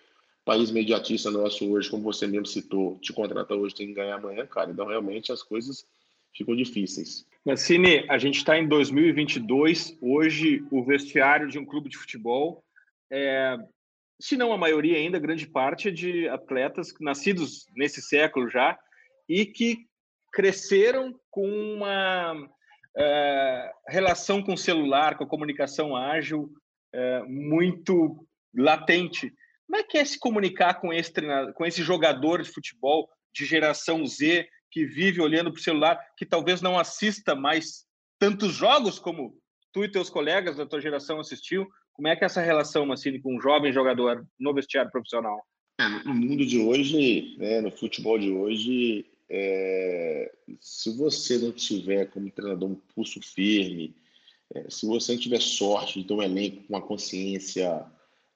[0.45, 4.45] país mediatista nosso hoje, como você mesmo citou, te contrata hoje, tem que ganhar amanhã,
[4.45, 4.71] cara.
[4.71, 5.85] Então, realmente, as coisas
[6.35, 7.25] ficam difíceis.
[7.55, 9.97] Cine, a gente está em 2022.
[10.01, 12.63] Hoje, o vestiário de um clube de futebol
[13.11, 13.57] é,
[14.19, 18.77] se não a maioria ainda, grande parte de atletas nascidos nesse século já
[19.27, 19.87] e que
[20.31, 22.49] cresceram com uma
[22.97, 26.51] uh, relação com o celular, com a comunicação ágil
[26.95, 28.25] uh, muito
[28.55, 29.33] latente.
[29.67, 33.45] Como é que é se comunicar com esse, treinador, com esse jogador de futebol de
[33.45, 37.85] geração Z que vive olhando para o celular, que talvez não assista mais
[38.19, 39.35] tantos jogos como
[39.71, 41.67] tu e teus colegas da tua geração assistiu?
[41.93, 45.43] Como é que é essa relação, Massini, com um jovem jogador no vestiário profissional?
[45.79, 52.05] É, no mundo de hoje, né, no futebol de hoje, é, se você não tiver
[52.05, 53.95] como treinador um pulso firme,
[54.53, 57.85] é, se você não tiver sorte de ter um elenco com uma consciência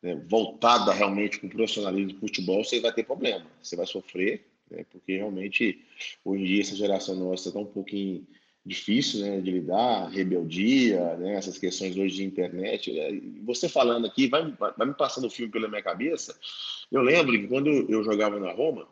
[0.02, 4.46] né, voltada realmente para o profissionalismo do futebol, você vai ter problema, você vai sofrer,
[4.70, 5.84] né, porque realmente
[6.24, 8.28] hoje em dia essa geração nossa está um pouquinho
[8.66, 12.94] difícil né, de lidar, rebeldia, né, essas questões hoje de internet.
[12.94, 16.38] Né, você falando aqui, vai, vai me passando o filme pela minha cabeça.
[16.92, 18.88] Eu lembro que quando eu jogava na Roma,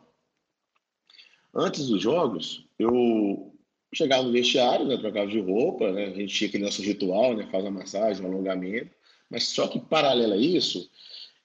[1.54, 3.54] antes dos jogos, eu
[3.94, 7.48] chegava no vestiário, né, trocava de roupa, né, a gente tinha aquele nosso ritual, né,
[7.50, 8.90] faz a massagem, um alongamento,
[9.28, 10.90] mas só que paralelo a isso,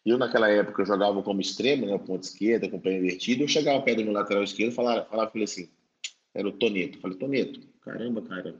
[0.05, 3.47] eu naquela época eu jogava como extremo, né, ponto esquerda, com o pé invertido, eu
[3.47, 5.69] chegava perto do meu lateral esquerdo e falava, falava falei assim,
[6.33, 8.53] era o Toneto, falei, Toneto, Caramba, cara,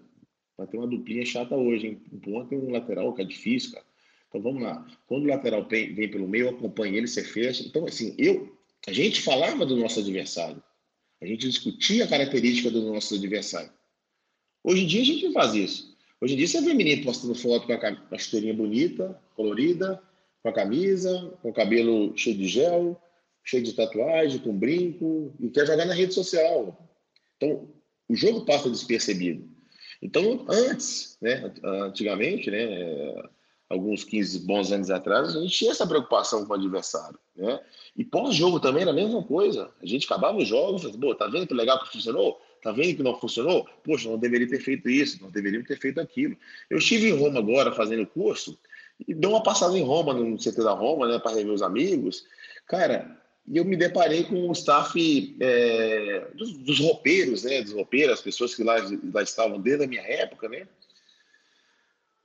[0.57, 2.01] vai ter uma duplinha chata hoje, hein?
[2.13, 3.85] Um ponto e um lateral, que é difícil, cara.
[4.29, 4.87] Então vamos lá.
[5.05, 7.61] Quando o lateral vem, vem pelo meio, acompanha ele, você fecha.
[7.63, 8.57] Então, assim, eu,
[8.87, 10.63] a gente falava do nosso adversário.
[11.21, 13.71] A gente discutia a característica do nosso adversário.
[14.63, 15.97] Hoje em dia a gente não faz isso.
[16.21, 17.73] Hoje em dia você vê menino postando foto com
[18.15, 20.01] a, chuteirinha bonita, colorida,
[20.41, 23.01] com a camisa, com o cabelo cheio de gel,
[23.43, 26.77] cheio de tatuagem, com brinco, e quer jogar na rede social.
[27.37, 27.69] Então,
[28.09, 29.47] o jogo passa despercebido.
[30.01, 33.29] Então, antes, né, antigamente, né,
[33.69, 37.19] alguns 15 bons anos atrás, a gente tinha essa preocupação com o adversário.
[37.35, 37.59] Né?
[37.95, 39.69] E pós-jogo também era a mesma coisa.
[39.81, 42.41] A gente acabava os jogos, pô, tá vendo que legal que funcionou?
[42.63, 43.67] Tá vendo que não funcionou?
[43.83, 46.35] Poxa, não deveria ter feito isso, não deveria ter feito aquilo.
[46.69, 48.57] Eu estive em Roma agora fazendo curso
[49.05, 52.25] e dei uma passada em Roma, no CT da Roma, né, para rever os amigos.
[52.65, 58.15] Cara, e eu me deparei com o staff é, dos, dos, roupeiros, né, dos roupeiros,
[58.15, 58.75] as pessoas que lá,
[59.13, 60.67] lá estavam desde a minha época, né.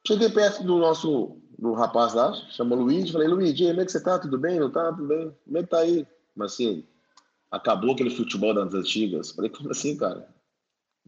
[0.07, 4.03] Cheguei perto do nosso do rapaz lá, chamou Luiz, falei, Luiz, como é que você
[4.03, 4.19] tá?
[4.19, 4.59] Tudo bem?
[4.59, 4.93] Não tá?
[4.93, 5.33] Tudo bem?
[5.45, 6.05] Como é que tá aí?
[6.35, 6.85] Mas assim,
[7.53, 9.31] acabou aquele futebol das antigas.
[9.31, 10.29] Falei, como assim, cara?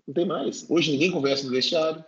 [0.07, 0.65] Não tem mais.
[0.71, 2.05] Hoje ninguém conversa no vestiário.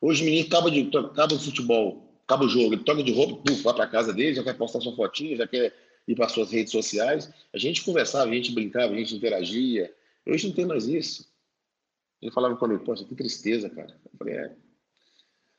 [0.00, 3.42] Hoje o menino acaba, de, acaba o futebol, acaba o jogo, ele toca de roupa,
[3.42, 5.74] puf, vai para casa dele, já quer postar sua fotinha, já quer
[6.06, 7.28] ir para suas redes sociais.
[7.52, 9.92] A gente conversava, a gente brincava, a gente interagia.
[10.24, 11.26] Hoje não tem mais isso.
[12.22, 13.98] Ele falava comigo, poxa, que tristeza, cara.
[14.04, 14.67] Eu falei, é.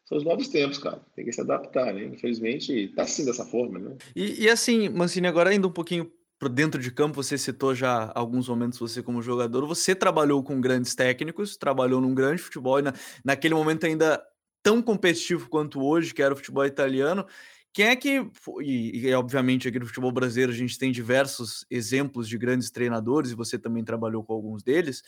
[0.10, 1.00] São os novos tempos, cara.
[1.16, 2.06] Tem que se adaptar, né?
[2.06, 3.96] Infelizmente, tá assim dessa forma, né?
[4.16, 8.12] E, e assim, Mancini, agora indo um pouquinho para dentro de campo, você citou já
[8.16, 12.82] alguns momentos você como jogador, você trabalhou com grandes técnicos, trabalhou num grande futebol, e
[12.82, 12.94] na,
[13.24, 14.20] naquele momento ainda
[14.64, 17.28] tão competitivo quanto hoje, que era o futebol italiano,
[17.72, 18.26] quem é que,
[18.62, 23.30] e, e, obviamente aqui no futebol brasileiro a gente tem diversos exemplos de grandes treinadores,
[23.30, 25.04] e você também trabalhou com alguns deles.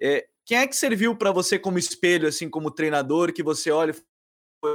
[0.00, 3.90] É, quem é que serviu para você como espelho, assim, como treinador, que você olha
[3.90, 4.17] e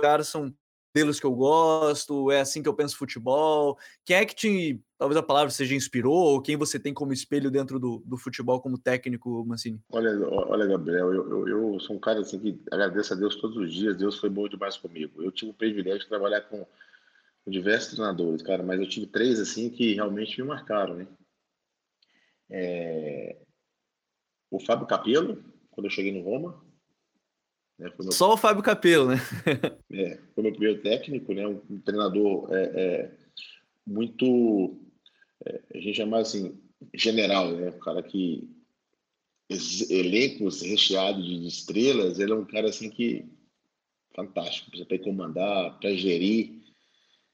[0.01, 0.53] cara, são
[0.95, 3.77] modelos que eu gosto, é assim que eu penso futebol?
[4.05, 7.49] Quem é que te, talvez a palavra seja inspirou, ou quem você tem como espelho
[7.49, 9.81] dentro do, do futebol como técnico, Mancini?
[9.91, 13.57] Olha, olha Gabriel, eu, eu, eu, sou um cara assim que agradeço a Deus todos
[13.57, 15.23] os dias, Deus foi bom demais comigo.
[15.23, 16.65] Eu tive o privilégio de trabalhar com
[17.43, 21.07] com diversos treinadores, cara, mas eu tive três assim que realmente me marcaram, né?
[22.49, 23.37] É...
[24.49, 26.63] O Fábio Capello, quando eu cheguei no Roma.
[27.83, 27.91] Né?
[27.99, 28.11] Meu...
[28.11, 29.17] Só o Fábio Capello, né?
[29.91, 31.45] é, foi meu primeiro técnico, né?
[31.45, 33.11] Um, treinador é, é,
[33.85, 34.79] muito,
[35.45, 36.57] é, a gente chama assim,
[36.93, 37.69] general, né?
[37.69, 38.49] Um cara que
[39.89, 43.25] elencos recheados de estrelas, ele é um cara assim que
[44.15, 46.61] fantástico, para comandar, para gerir,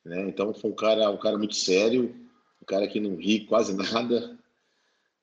[0.04, 0.28] né?
[0.28, 2.16] Então foi um cara, um cara muito sério,
[2.62, 4.38] um cara que não ri quase nada,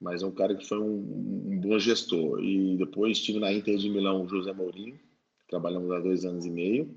[0.00, 2.42] mas é um cara que foi um, um bom gestor.
[2.42, 4.98] E depois estive na Inter de Milão, José Mourinho,
[5.48, 6.96] trabalhamos há dois anos e meio.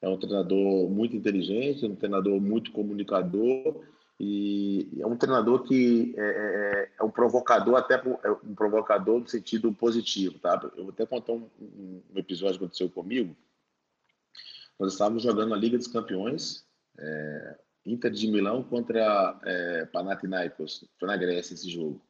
[0.00, 3.82] É um treinador muito inteligente, um treinador muito comunicador
[4.18, 9.20] e é um treinador que é, é, é, é um provocador até é um provocador
[9.20, 10.60] no sentido positivo, tá?
[10.76, 13.36] Eu vou até contar um, um episódio que aconteceu comigo.
[14.78, 16.66] Nós estávamos jogando a Liga dos Campeões
[16.98, 20.88] é, Inter de Milão contra é, Panathinaikos.
[20.98, 22.02] Foi na Grécia esse jogo.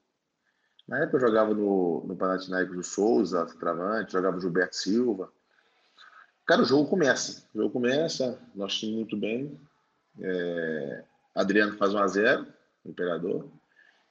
[0.89, 5.33] Na época eu jogava no, no Panathinaikos o Souza, Travante, jogava o Gilberto Silva.
[6.47, 7.45] Cara, o jogo começa.
[7.53, 9.61] O jogo começa, nós tínhamos muito bem.
[10.21, 11.05] É,
[11.35, 12.47] Adriano faz 1 a 0
[12.85, 13.51] o Imperador.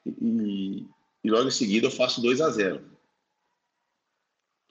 [0.05, 0.85] E,
[1.23, 2.83] e logo em seguida eu faço 2 a 0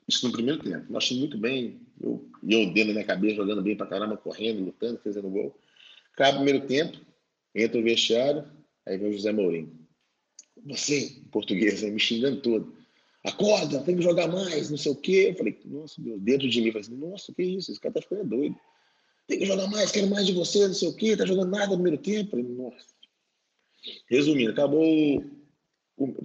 [0.07, 0.93] Isso no primeiro tempo.
[0.93, 1.81] Nós achei muito bem.
[2.01, 5.59] Eu, eu dentro da minha cabeça, jogando bem pra caramba, correndo, lutando, fazendo gol.
[6.13, 6.99] Acaba o primeiro tempo,
[7.55, 8.45] entra o vestiário,
[8.87, 9.77] aí vem o José Mourinho.
[10.67, 12.84] Você, português, me xingando todo.
[13.25, 15.29] Acorda, tem que jogar mais, não sei o quê.
[15.31, 17.73] Eu falei, nossa, meu, dentro de mim, falei assim, nossa, que isso?
[17.73, 18.55] Esse cara tá ficando doido.
[19.27, 21.69] Tem que jogar mais, quero mais de você, não sei o quê, tá jogando nada
[21.69, 22.33] no primeiro tempo.
[22.33, 22.95] falei, nossa.
[24.11, 25.25] Resumindo, acabou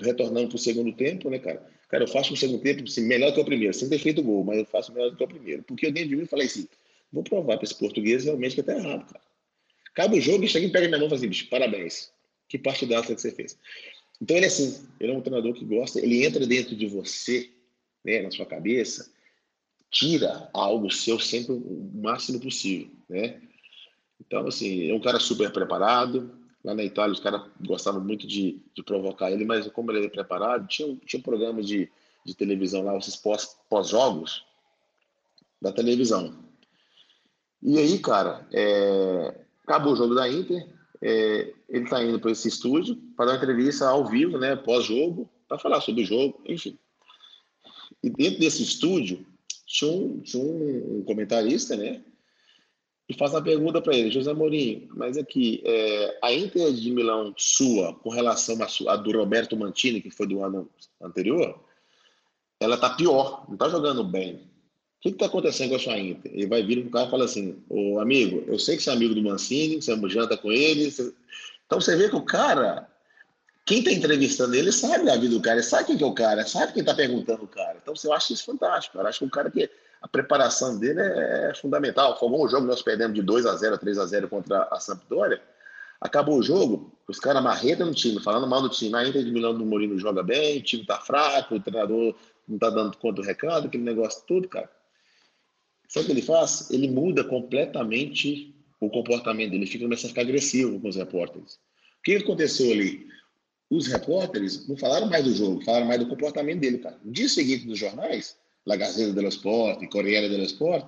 [0.01, 1.65] retornando para o segundo tempo, né, cara?
[1.87, 4.43] Cara, eu faço o segundo tempo assim, melhor que o primeiro, sem ter feito gol,
[4.43, 5.63] mas eu faço melhor que o primeiro.
[5.63, 6.67] Porque eu dentro de mim falei assim,
[7.11, 9.23] vou provar para esse português realmente que tá errado, cara.
[9.91, 12.11] Acaba o jogo chega e pega minha mão e fala assim, bicho, parabéns.
[12.47, 13.57] Que parte da que você fez.
[14.21, 17.49] Então ele é assim, ele é um treinador que gosta, ele entra dentro de você,
[18.03, 19.11] né, na sua cabeça,
[19.89, 23.41] tira algo seu sempre o máximo possível, né?
[24.19, 26.37] Então, assim, é um cara super preparado.
[26.63, 30.09] Lá na Itália, os caras gostavam muito de, de provocar ele, mas como ele é
[30.09, 31.89] preparado, tinha, tinha um programa de,
[32.25, 33.15] de televisão lá, esses
[33.69, 34.45] pós-jogos
[35.61, 36.37] da televisão.
[37.61, 40.67] E aí, cara, é, acabou o jogo da Inter,
[41.01, 45.29] é, ele está indo para esse estúdio para dar uma entrevista ao vivo, né, pós-jogo,
[45.47, 46.77] para falar sobre o jogo, enfim.
[48.03, 49.25] E dentro desse estúdio
[49.65, 52.03] tinha um, tinha um comentarista, né,
[53.07, 57.33] e faz uma pergunta para ele, José Mourinho, mas aqui, é, a Inter de Milão
[57.35, 58.55] sua, com relação
[58.87, 60.69] à do Roberto Mantini, que foi do ano
[61.01, 61.59] anterior,
[62.59, 64.48] ela tá pior, não tá jogando bem.
[64.99, 66.29] O que está acontecendo com a sua Inter?
[66.33, 68.93] Ele vai vir um cara e fala assim: Ô amigo, eu sei que você é
[68.93, 70.91] amigo do Mancini, você janta com ele.
[70.91, 71.13] Você...
[71.65, 72.85] Então você vê que o cara,
[73.65, 76.45] quem está entrevistando ele, sabe a vida do cara, sabe quem que é o cara,
[76.45, 77.77] sabe quem está perguntando o cara.
[77.81, 78.97] Então você acha isso fantástico.
[78.97, 79.69] Eu acho que o cara que
[80.01, 82.19] a preparação dele é, é fundamental.
[82.19, 85.41] Foi um jogo, nós perdemos de 2 a 0 3 a 0 contra a Sampdoria.
[86.01, 88.95] Acabou o jogo, os caras marreta no time, falando mal do time.
[88.95, 92.57] A Inter de Milão do Mourinho joga bem, o time tá fraco, o treinador não
[92.57, 94.69] tá dando conta do recado, aquele negócio tudo, cara.
[95.89, 96.69] Sabe o que ele faz?
[96.69, 101.55] Ele muda completamente o comportamento dele, ele fica, começa a ficar agressivo com os repórteres.
[101.55, 103.07] O que aconteceu ali?
[103.69, 106.97] Os repórteres não falaram mais do jogo, falaram mais do comportamento dele, cara.
[107.03, 110.85] No dia seguinte nos jornais, La Gazzetta dello Sport, Corriere dello Sport,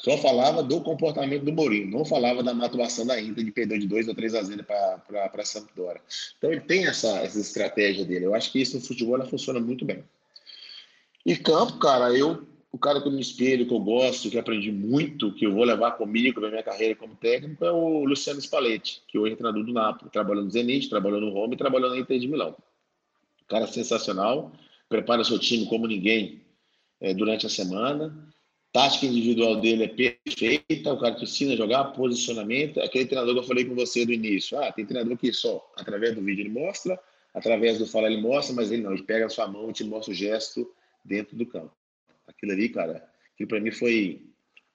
[0.00, 3.86] só falava do comportamento do Mourinho, não falava da atuação da Inter de perder de
[3.86, 6.00] 2 ou 3 a 0 para a Sampdoria.
[6.38, 8.26] Então ele tem essa, essa estratégia dele.
[8.26, 10.02] Eu acho que isso no futebol funciona muito bem.
[11.24, 14.72] E campo, cara, eu o cara que eu me espelho, que eu gosto, que aprendi
[14.72, 19.02] muito, que eu vou levar comigo na minha carreira como técnico, é o Luciano Spalletti,
[19.06, 21.98] que hoje é treinador do Napoli, trabalhou no Zenit, trabalhou no Roma e trabalhou na
[21.98, 22.56] Inter de Milão.
[23.46, 24.52] Cara sensacional,
[24.88, 26.40] prepara seu time como ninguém
[26.98, 28.26] é, durante a semana.
[28.72, 32.80] Tática individual dele é perfeita, o cara te ensina a jogar, posicionamento.
[32.80, 34.58] Aquele treinador que eu falei com você do início.
[34.58, 36.98] Ah, tem treinador que só através do vídeo ele mostra,
[37.34, 39.84] através do falar ele mostra, mas ele não, ele pega a sua mão e te
[39.84, 40.66] mostra o gesto
[41.04, 41.81] dentro do campo.
[42.36, 43.02] Aquilo ali, cara,
[43.36, 44.22] que para mim foi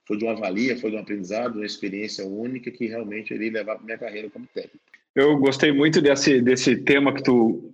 [0.08, 3.60] foi de uma valia, foi de um aprendizado, uma experiência única que realmente eu iria
[3.60, 4.80] levar para minha carreira como técnico.
[5.14, 7.74] Eu gostei muito desse, desse tema que tu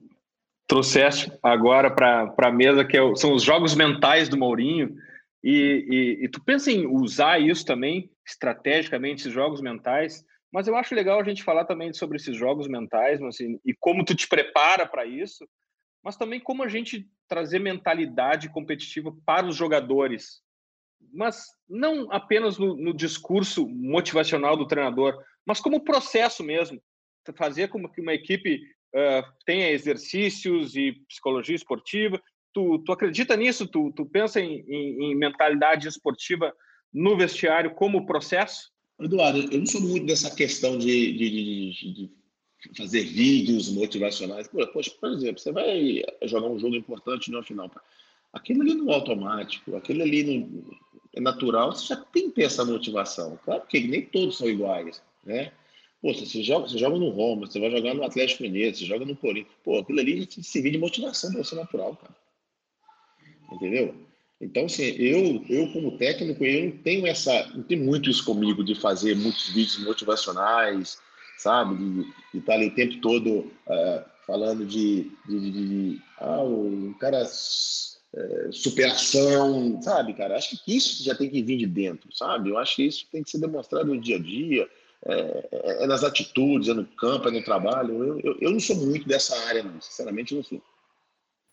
[0.65, 4.96] trouxeste agora para a mesa, que é, são os jogos mentais do Mourinho.
[5.43, 5.86] E,
[6.19, 10.26] e, e, tu pensa em usar isso também, estrategicamente, esses jogos mentais.
[10.52, 14.06] Mas eu acho legal a gente falar também sobre esses jogos mentais, assim, e como
[14.06, 15.48] tu te prepara para isso,
[16.04, 20.42] mas também como a gente trazer mentalidade competitiva para os jogadores.
[21.14, 26.82] Mas não apenas no, no discurso motivacional do treinador, mas como processo mesmo.
[27.36, 28.62] Fazer como que uma equipe
[28.94, 32.22] uh, tenha exercícios e psicologia esportiva.
[32.54, 33.68] Tu, tu acredita nisso?
[33.68, 36.54] Tu, tu pensa em, em, em mentalidade esportiva
[36.94, 38.72] no vestiário como processo?
[39.00, 42.12] Eduardo, eu não sou muito dessa questão de, de, de, de
[42.76, 44.47] fazer vídeos motivacionais.
[44.47, 47.69] Poxa, por exemplo, você vai jogar um jogo importante no final.
[48.32, 50.78] Aquele ali no automático, aquele ali no,
[51.13, 53.38] é natural, você já tem que ter essa motivação.
[53.43, 55.52] Claro que nem todos são iguais, né?
[56.02, 59.06] Pô, você joga, você joga no Roma, você vai jogar no Atlético Mineiro, você joga
[59.06, 59.56] no Corinthians.
[59.63, 62.16] Pô, aquilo ali servir de motivação para você natural, cara.
[63.53, 63.95] Entendeu?
[64.41, 68.64] Então, assim, eu, eu como técnico, eu não tenho essa, não tenho muito isso comigo
[68.64, 70.97] de fazer muitos vídeos motivacionais,
[71.38, 71.76] sabe?
[71.76, 77.24] De, estar ali o tempo todo uh, falando de, de, de, de, ah, o cara
[77.24, 80.38] uh, superação, sabe, cara?
[80.38, 82.50] Acho que isso já tem que vir de dentro, sabe?
[82.50, 84.68] Eu acho que isso tem que ser demonstrado no dia a dia
[85.06, 88.04] é, é, é, nas atitudes, é no campo, é no trabalho.
[88.04, 89.80] Eu, eu, eu não sou muito dessa área, não.
[89.82, 90.62] Sinceramente, não sou.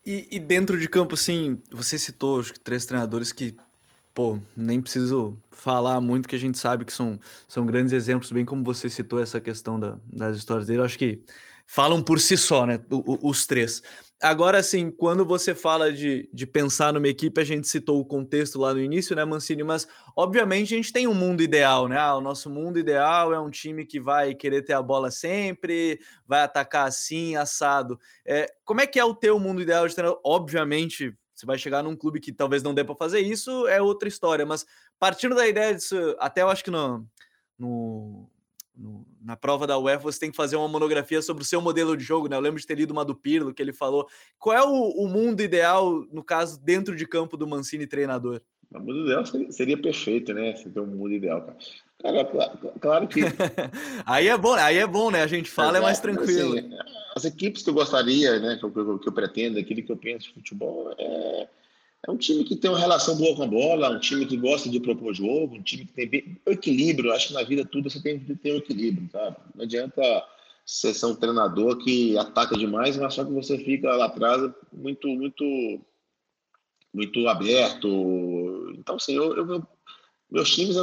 [0.05, 3.55] E, e, dentro de campo, assim, você citou acho que três treinadores que
[4.13, 8.45] pô, nem preciso falar muito, que a gente sabe que são, são grandes exemplos, bem
[8.45, 11.21] como você citou essa questão da, das histórias dele, acho que
[11.65, 12.79] falam por si só, né?
[12.89, 13.81] O, o, os três.
[14.21, 18.59] Agora, assim, quando você fala de, de pensar numa equipe, a gente citou o contexto
[18.59, 19.63] lá no início, né, Mancini?
[19.63, 21.97] Mas, obviamente, a gente tem um mundo ideal, né?
[21.97, 25.99] Ah, o nosso mundo ideal é um time que vai querer ter a bola sempre,
[26.27, 27.99] vai atacar assim, assado.
[28.23, 30.21] É, como é que é o teu mundo ideal de treinador?
[30.23, 34.07] Obviamente, você vai chegar num clube que talvez não dê para fazer isso, é outra
[34.07, 34.45] história.
[34.45, 34.65] Mas,
[34.99, 37.05] partindo da ideia disso, até eu acho que no,
[37.57, 38.29] no
[38.75, 41.95] no, na prova da UEFA você tem que fazer uma monografia sobre o seu modelo
[41.95, 42.35] de jogo, né?
[42.35, 44.07] Eu lembro de ter lido uma do Pirlo que ele falou.
[44.39, 48.41] Qual é o, o mundo ideal, no caso, dentro de campo do Mancini treinador?
[48.73, 50.55] O mundo ideal seria, seria perfeito, né?
[50.55, 51.57] Se tem um mundo ideal, cara.
[52.01, 52.25] Cara,
[52.79, 53.21] claro que.
[54.05, 55.21] aí é bom, aí é bom, né?
[55.21, 56.57] A gente fala, é, mais tranquilo.
[56.57, 56.77] Assim,
[57.15, 58.57] as equipes que eu gostaria, né?
[58.57, 61.47] Que eu, que eu, pretendo, aquilo que eu penso de futebol, é
[62.07, 64.67] é um time que tem uma relação boa com a bola, um time que gosta
[64.67, 66.37] de propor jogo, um time que tem bem...
[66.47, 67.11] equilíbrio.
[67.11, 69.37] acho que na vida tudo você tem que ter o equilíbrio, tá?
[69.53, 70.01] Não adianta
[70.65, 75.07] você ser um treinador que ataca demais, mas só que você fica lá atrás muito,
[75.09, 75.79] muito,
[76.91, 77.87] muito aberto.
[78.79, 79.67] Então, assim, eu, eu
[80.31, 80.77] meus times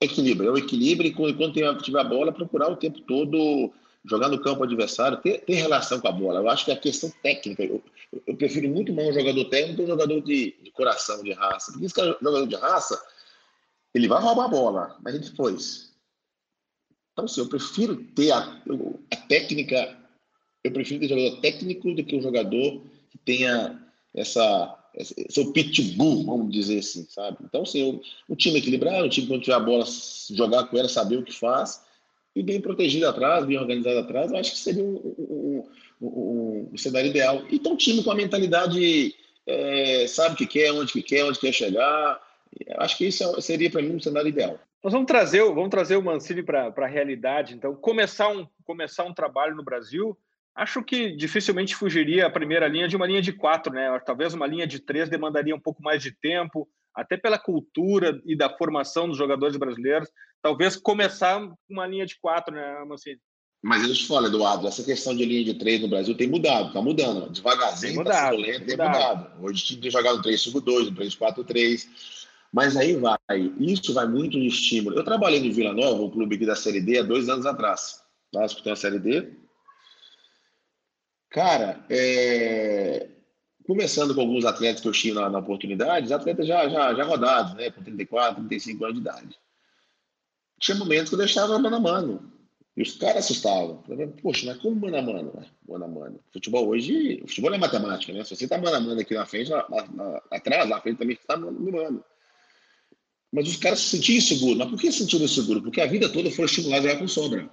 [0.00, 3.72] equilíbrio, é o equilíbrio e quando tiver a bola, procurar o tempo todo
[4.04, 6.40] jogar no campo adversário, ter, ter relação com a bola.
[6.40, 7.62] Eu acho que é a questão técnica.
[7.62, 7.82] Eu,
[8.26, 11.72] eu prefiro muito mais um jogador técnico que um jogador de, de coração, de raça.
[11.72, 13.02] Porque esse cara, jogador de raça,
[13.94, 15.92] ele vai roubar a bola, mas depois.
[17.12, 18.62] Então, assim, eu prefiro ter a,
[19.12, 19.98] a técnica,
[20.64, 23.80] eu prefiro ter jogador técnico do que um jogador que tenha
[24.14, 24.79] essa
[25.28, 27.38] seu pitbull, vamos dizer assim, sabe?
[27.44, 29.84] Então, assim, o, time equilibrado, o time quando tiver a bola,
[30.30, 31.82] jogar com ela, saber o que faz,
[32.34, 35.68] e bem protegido atrás, bem organizado atrás, eu acho que seria um, um,
[36.00, 37.44] um, um cenário ideal.
[37.50, 39.14] Então, um time com a mentalidade,
[39.46, 42.20] é, sabe o que quer, onde que quer, onde quer chegar.
[42.66, 44.58] Eu acho que isso é, seria para mim um cenário ideal.
[44.82, 47.54] Nós vamos trazer, vamos trazer o Mancini para a realidade.
[47.54, 50.16] Então, começar um, começar um trabalho no Brasil,
[50.62, 53.98] acho que dificilmente fugiria a primeira linha de uma linha de quatro, né?
[54.04, 58.36] Talvez uma linha de três demandaria um pouco mais de tempo, até pela cultura e
[58.36, 60.08] da formação dos jogadores brasileiros
[60.42, 63.18] talvez começar uma linha de quatro, né, Mancini?
[63.62, 66.72] Mas eu te falo, Eduardo, essa questão de linha de três no Brasil tem mudado,
[66.72, 67.30] tá mudando.
[67.30, 69.18] Devagarzinho, tem tá mudado, tá lento, tem mudado.
[69.18, 69.44] mudado.
[69.44, 71.86] Hoje tinha que jogar no 3-5-2, no 3-4-3.
[72.52, 73.18] Mas aí vai,
[73.58, 74.96] isso vai muito de estímulo.
[74.96, 78.02] Eu trabalhei no Vila Nova, um clube aqui da Série D, há dois anos atrás.
[78.32, 79.30] Tá disputando a Série D.
[81.30, 83.08] Cara, é...
[83.66, 87.54] começando com alguns atletas que eu tinha na, na oportunidade, atletas já, já, já rodados,
[87.54, 89.40] né, com 34, 35 anos de idade
[90.60, 92.32] tinha momentos que eu deixava mano a mano.
[92.76, 93.82] E os caras assustavam.
[94.22, 95.32] Poxa, mas como mano a mano?
[95.34, 95.46] Né?
[95.66, 96.20] Mano a mano.
[96.32, 98.22] Futebol hoje, futebol é matemática, né?
[98.22, 101.16] Se você tá mano a mano aqui na frente, lá, lá, atrás, na frente também,
[101.16, 102.04] você tá mano a mano.
[103.32, 104.58] Mas os caras se sentiam inseguros.
[104.58, 105.62] Mas por que se sentiam inseguros?
[105.62, 107.50] Porque a vida toda foi estimulada já com sobra.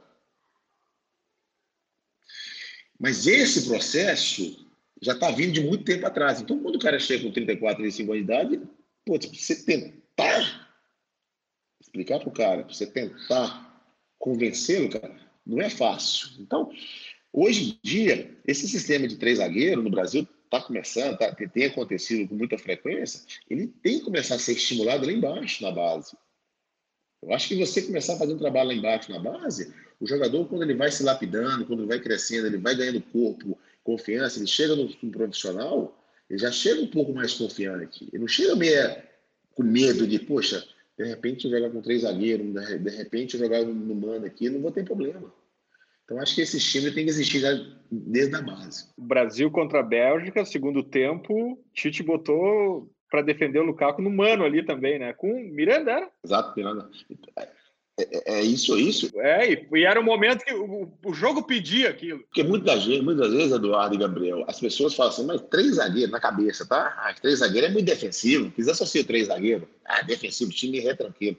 [3.00, 4.68] Mas esse processo
[5.02, 6.42] já está vindo de muito tempo atrás.
[6.42, 8.62] Então, quando o cara chega com 34, 35 anos de idade,
[9.06, 10.68] pô, você tentar
[11.80, 13.68] explicar para o cara, você tentar
[14.18, 16.30] convencê-lo, cara, não é fácil.
[16.40, 16.72] Então,
[17.32, 22.28] hoje em dia, esse sistema de três zagueiros no Brasil está começando, tá, tem acontecido
[22.28, 26.18] com muita frequência, ele tem que começar a ser estimulado lá embaixo, na base.
[27.22, 30.46] Eu acho que você começar a fazer um trabalho lá embaixo, na base, o jogador,
[30.48, 34.48] quando ele vai se lapidando, quando ele vai crescendo, ele vai ganhando corpo, confiança, ele
[34.48, 35.98] chega no, no profissional,
[36.30, 38.08] ele já chega um pouco mais confiante.
[38.12, 38.76] Ele não chega meio
[39.56, 40.64] com medo de, poxa,
[40.98, 44.84] de repente jogar com três zagueiros, de repente jogar no mano aqui, não vou ter
[44.84, 45.34] problema.
[46.04, 47.42] Então acho que esse time tem que existir
[47.92, 48.88] desde a base.
[48.98, 54.64] Brasil contra a Bélgica, segundo tempo, Tite botou para defender o Lukaku no mano ali
[54.64, 55.14] também, né?
[55.14, 56.12] Com Miranda, era?
[56.24, 56.90] Exato, Miranda.
[57.98, 59.12] É, é, é isso, é isso.
[59.20, 62.20] É, e era o momento que o, o jogo pedia aquilo.
[62.20, 66.12] Porque muitas vezes, muitas vezes, Eduardo e Gabriel, as pessoas falam assim, mas três zagueiros
[66.12, 66.94] na cabeça, tá?
[66.98, 68.52] Ah, três zagueiros é muito defensivo.
[68.52, 69.68] Quis associar três zagueiros.
[69.84, 71.38] Ah, defensivo, time tranquilo.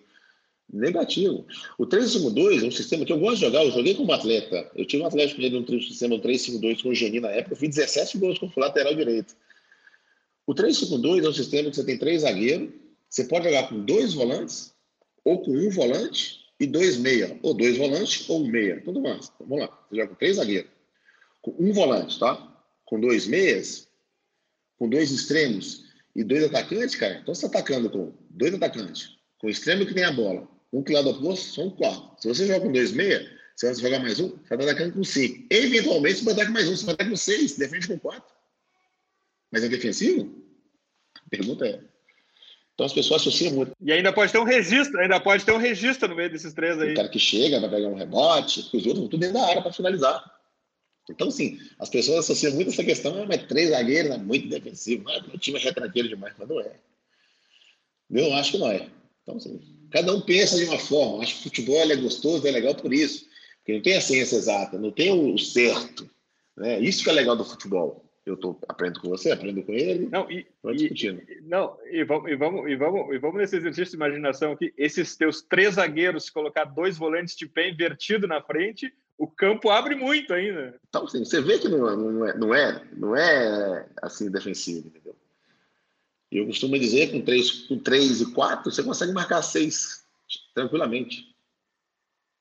[0.70, 1.46] Negativo.
[1.78, 3.64] O 3-5-2 é um sistema que eu gosto de jogar.
[3.64, 4.70] Eu joguei como atleta.
[4.74, 7.54] Eu tive um Atlético Mineiro no sistema 3-5-2 com o Geni na época.
[7.54, 9.34] Eu fiz 17 gols como lateral direito.
[10.46, 12.68] O 3-5-2 é um sistema que você tem três zagueiros.
[13.08, 14.74] Você pode jogar com dois volantes
[15.24, 18.80] ou com um volante e dois meia, ou dois volantes ou um meia.
[18.82, 19.30] Tudo mais.
[19.34, 19.86] Então, vamos lá.
[19.88, 20.70] Você joga com três zagueiros.
[21.42, 22.64] Com um volante, tá?
[22.84, 23.88] Com dois meias,
[24.78, 25.84] com dois extremos
[26.14, 27.18] e dois atacantes, cara.
[27.20, 30.82] Então você está atacando com dois atacantes, com o extremo que tem a bola, um
[30.82, 32.20] que lado oposto, são quatro.
[32.20, 35.04] Se você joga com dois meia, você vai jogar mais um, você estar atacando com
[35.04, 35.46] cinco.
[35.50, 38.34] Eventualmente, você vai atacar mais um, você vai com seis, defende com quatro.
[39.50, 40.44] Mas é defensivo?
[41.14, 41.80] A pergunta é.
[42.78, 43.72] Então as pessoas associam muito.
[43.80, 46.80] E ainda pode ter um registro, ainda pode ter um registro no meio desses três
[46.80, 46.92] aí.
[46.92, 49.60] O cara que chega, vai pegar um rebote, os outros vão tudo dentro da área
[49.60, 50.24] para finalizar.
[51.10, 55.02] Então, assim, as pessoas associam muito essa questão, ah, mas três zagueiros é muito defensivo,
[55.02, 56.70] mas o time é retranqueiro demais, mas não é.
[58.12, 58.88] Eu acho que não é.
[59.24, 59.60] Então, assim,
[59.90, 61.24] cada um pensa de uma forma.
[61.24, 63.26] Acho que o futebol é gostoso, é legal por isso.
[63.56, 66.08] Porque não tem a ciência exata, não tem o certo.
[66.56, 66.78] Né?
[66.78, 70.30] Isso que é legal do futebol eu tô aprendendo com você, aprendo com ele, não,
[70.30, 71.22] e, discutindo.
[71.42, 74.72] Não, e vamos, e, vamos, e, vamos, e vamos nesse exercício de imaginação aqui.
[74.76, 79.94] Esses teus três zagueiros, colocar dois volantes de pé invertido na frente, o campo abre
[79.94, 80.80] muito ainda.
[80.88, 85.16] Então, assim, você vê que não, não, é, não, é, não é assim defensivo, entendeu?
[86.30, 90.06] Eu costumo dizer com três, com três e quatro, você consegue marcar seis
[90.54, 91.34] tranquilamente.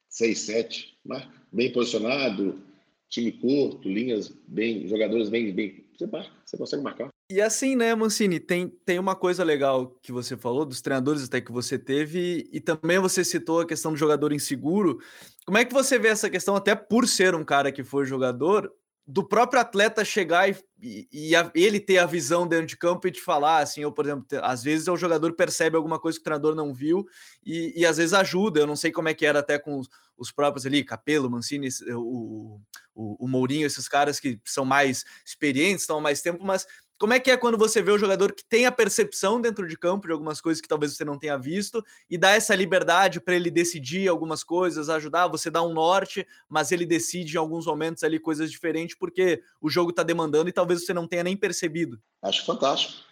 [0.09, 1.31] Seis, sete, marca.
[1.51, 2.61] bem posicionado,
[3.09, 7.09] time curto, linhas bem, jogadores bem, bem, você marca, você consegue marcar.
[7.29, 11.41] E assim, né, Mancini, tem, tem uma coisa legal que você falou dos treinadores até
[11.41, 14.99] que você teve e também você citou a questão do jogador inseguro.
[15.45, 18.71] Como é que você vê essa questão até por ser um cara que foi jogador?
[19.07, 23.11] Do próprio atleta chegar e, e, a, ele ter a visão dentro de campo e
[23.11, 26.23] te falar, assim, ou por exemplo, às vezes o jogador percebe alguma coisa que o
[26.25, 27.07] treinador não viu
[27.45, 28.59] e, e às vezes ajuda.
[28.59, 29.87] Eu não sei como é que era até com os,
[30.17, 32.59] os próprios ali, Capelo, Mancini, o,
[32.93, 36.67] o, o Mourinho, esses caras que são mais experientes, estão há mais tempo, mas
[36.97, 39.77] como é que é quando você vê o jogador que tem a percepção dentro de
[39.77, 43.35] campo de algumas coisas que talvez você não tenha visto e dá essa liberdade para
[43.35, 48.03] ele decidir algumas coisas, ajudar, você dá um norte, mas ele decide em alguns momentos
[48.03, 52.01] ali coisas diferentes porque o jogo está demandando e talvez você não tenha nem percebido?
[52.21, 53.05] Acho fantástico.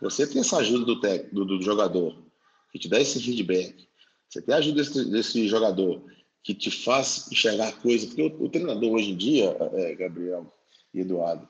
[0.00, 1.00] Você tem essa ajuda do,
[1.32, 2.16] do, do jogador
[2.72, 3.88] que te dá esse feedback,
[4.28, 6.04] você tem a ajuda desse, desse jogador
[6.42, 10.54] que te faz enxergar coisas, porque o, o treinador hoje em dia, é, Gabriel
[10.94, 11.48] e Eduardo,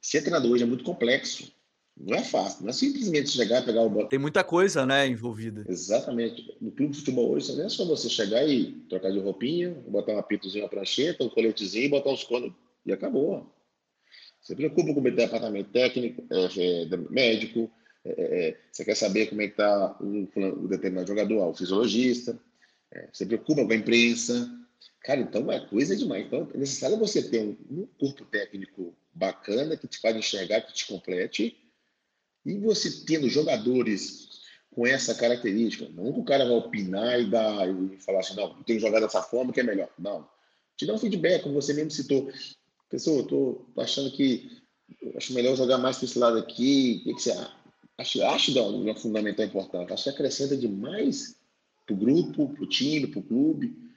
[0.00, 1.52] ser treinador hoje é muito complexo.
[1.96, 5.66] Não é fácil, não é simplesmente chegar e pegar o Tem muita coisa, né, envolvida.
[5.68, 6.56] Exatamente.
[6.58, 10.14] No clube de futebol hoje, não é só você chegar e trocar de roupinha, botar
[10.14, 12.54] um apitozinho, uma prancheta, um coletezinho e botar uns conos.
[12.86, 13.54] E acabou.
[14.40, 17.70] Você preocupa com o departamento técnico, é, é, médico,
[18.04, 21.54] é, é, é, você quer saber como é que está o, o, determinado jogador, o
[21.54, 22.40] fisiologista,
[22.92, 24.50] é, você preocupa com a imprensa.
[25.02, 26.26] Cara, então é coisa demais.
[26.26, 30.72] Então é necessário você ter um, um corpo técnico bacana, que te faz enxergar, que
[30.72, 31.56] te complete.
[32.44, 34.28] E você tendo jogadores
[34.70, 38.54] com essa característica, não que o cara vai opinar e, dar, e falar assim, não,
[38.62, 39.90] tem que jogar dessa forma que é melhor.
[39.98, 40.28] Não.
[40.76, 42.30] Te dá um feedback, como você mesmo citou.
[42.88, 44.60] Pessoal, eu tô, achando que
[45.16, 47.00] acho melhor jogar mais para esse lado aqui.
[47.00, 47.60] O que, que você acha?
[47.98, 49.92] Acho, acho de uma fundamental importante.
[49.92, 51.36] Acho que acrescenta demais
[51.84, 53.89] para o grupo, para o time, para o clube.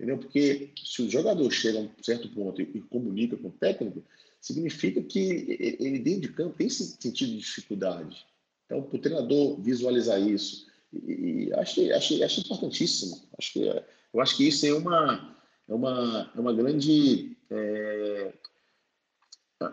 [0.00, 0.16] Entendeu?
[0.16, 4.02] Porque se o jogador chega a um certo ponto e, e comunica com o técnico,
[4.40, 8.24] significa que ele dentro de campo tem esse sentido de dificuldade.
[8.64, 13.20] Então, para o treinador visualizar isso, e, e acho, acho, acho importantíssimo.
[13.38, 15.36] Acho que, eu acho que isso é uma,
[15.68, 17.36] é uma, é uma grande.
[17.50, 18.32] É,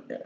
[0.09, 0.25] é,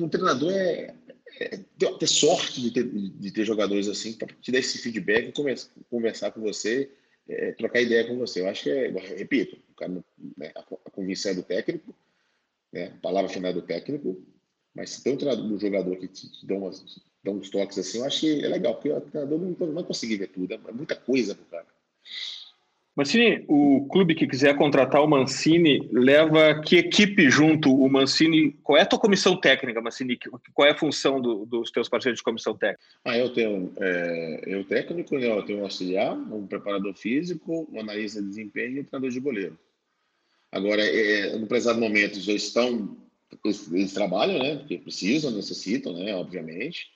[0.00, 0.96] um treinador é,
[1.38, 1.58] é,
[2.00, 6.32] ter sorte de ter, de ter jogadores assim para te dar esse feedback e conversar
[6.32, 6.90] com você,
[7.28, 8.40] é, trocar ideia com você.
[8.40, 9.92] Eu acho que é, repito, cara,
[10.36, 11.94] né, a, a convicção é do técnico,
[12.72, 12.96] né?
[13.02, 14.20] palavra final do técnico,
[14.74, 17.98] mas se tem um, um jogador que te, te dá, umas, dá uns toques assim,
[17.98, 20.72] eu acho que é legal, porque o treinador não, não vai conseguir ver tudo, é
[20.72, 21.66] muita coisa pro cara.
[22.96, 28.52] Mancini, o clube que quiser contratar o Mancini, leva que equipe junto o Mancini?
[28.62, 30.18] Qual é a tua comissão técnica, Mancini?
[30.54, 32.82] Qual é a função do, dos teus parceiros de comissão técnica?
[33.04, 35.26] Ah, eu tenho é, eu técnico, né?
[35.26, 39.20] eu tenho um auxiliar, um preparador físico, um analista de desempenho e um treinador de
[39.20, 39.58] goleiro.
[40.50, 42.96] Agora, é, no presente momento, já estão,
[43.44, 44.56] eles, eles, trabalham, né?
[44.56, 46.14] Porque precisam, necessitam, né?
[46.14, 46.86] Obviamente.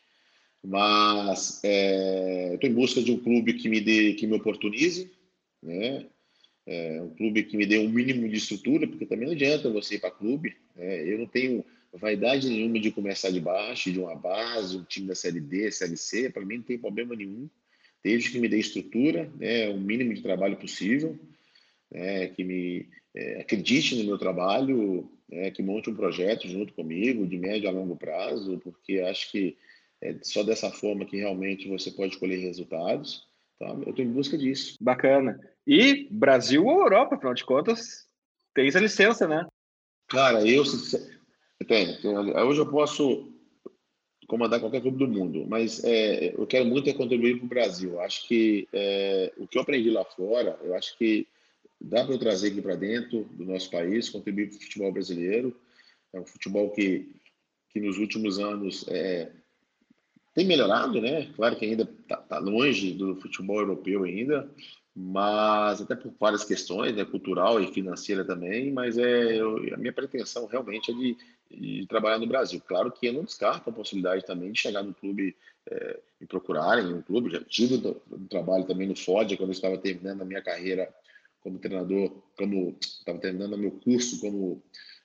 [0.64, 5.10] Mas é, estou em busca de um clube que me dê, que me oportunize,
[5.62, 6.06] né?
[6.66, 9.96] É, um clube que me dê um mínimo de estrutura, porque também não adianta você
[9.96, 10.56] ir para clube.
[10.76, 11.12] Né?
[11.12, 15.14] Eu não tenho vaidade nenhuma de começar de baixo, de uma base, um time da
[15.14, 17.48] Série D, Série C, para mim não tem problema nenhum.
[18.02, 21.18] Desde que me dê estrutura, né, o mínimo de trabalho possível,
[21.90, 27.26] né, que me é, acredite no meu trabalho, né, que monte um projeto junto comigo,
[27.26, 29.56] de médio a longo prazo, porque acho que
[30.00, 33.28] é só dessa forma que realmente você pode colher resultados.
[33.60, 33.68] Tá?
[33.68, 34.76] Eu estou em busca disso.
[34.80, 35.38] Bacana.
[35.66, 38.06] E Brasil ou Europa, afinal de contas,
[38.54, 39.46] tem essa licença, né?
[40.08, 40.64] Cara, eu
[41.68, 42.36] tenho.
[42.46, 43.30] Hoje eu posso
[44.26, 48.00] comandar qualquer clube do mundo, mas é, eu quero muito é contribuir para o Brasil.
[48.00, 51.28] Acho que é, o que eu aprendi lá fora, eu acho que
[51.80, 55.54] dá para eu trazer aqui para dentro do nosso país, contribuir para o futebol brasileiro.
[56.12, 57.14] É um futebol que,
[57.68, 59.30] que nos últimos anos é,
[60.40, 61.28] tem melhorado, né?
[61.36, 64.50] Claro que ainda está tá longe do futebol europeu ainda,
[64.96, 69.92] mas até por várias questões, né, cultural e financeira também, mas é eu, a minha
[69.92, 71.16] pretensão realmente é de,
[71.50, 72.60] de, trabalhar no Brasil.
[72.66, 75.36] Claro que eu não descarto a possibilidade também de chegar no clube
[75.70, 79.76] é, me procurarem um clube, já tive um trabalho também no Ford quando eu estava
[79.76, 80.88] terminando a minha carreira
[81.42, 84.62] como treinador, como estava terminando meu curso como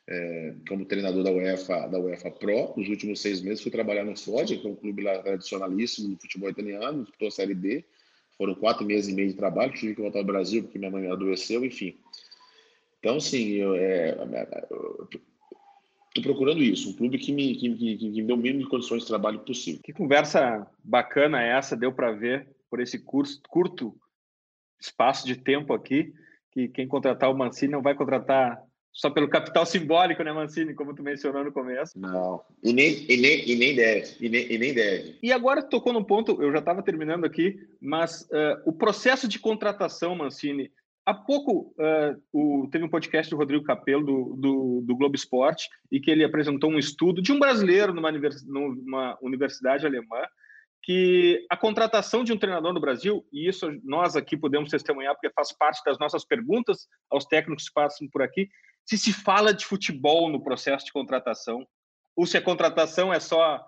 [0.08, 2.74] é, como treinador da UEFA, da UEFA Pro.
[2.78, 6.22] Nos últimos seis meses fui trabalhar no Ford, que é um clube lá tradicionalíssimo do
[6.22, 7.84] futebol italiano, disputou a Série D.
[8.38, 11.08] Foram quatro meses e meio de trabalho, tive que voltar ao Brasil porque minha mãe
[11.08, 11.97] adoeceu, enfim.
[12.99, 13.76] Então, sim, eu
[16.10, 18.70] estou procurando isso, um clube que me, que, que, que me dê o mínimo de
[18.70, 19.80] condições de trabalho possível.
[19.84, 23.95] Que conversa bacana é essa, deu para ver por esse curso, curto
[24.80, 26.14] espaço de tempo aqui,
[26.51, 28.62] que quem contratar o Mancini não vai contratar
[28.96, 32.00] só pelo capital simbólico, né, Mancini, como tu mencionou no começo.
[32.00, 35.20] Não, e nem, e nem, e nem deve, e nem, e nem deve.
[35.22, 39.38] E agora tocou num ponto, eu já estava terminando aqui, mas uh, o processo de
[39.38, 40.72] contratação, Mancini,
[41.06, 45.68] há pouco uh, o, teve um podcast do Rodrigo Capello, do, do, do, Globo Esporte,
[45.91, 50.26] e que ele apresentou um estudo de um brasileiro numa, univers, numa universidade alemã,
[50.82, 55.34] que a contratação de um treinador no Brasil, e isso nós aqui podemos testemunhar, porque
[55.36, 58.48] faz parte das nossas perguntas aos técnicos que passam por aqui,
[58.86, 61.68] se se fala de futebol no processo de contratação,
[62.16, 63.66] ou se a contratação é só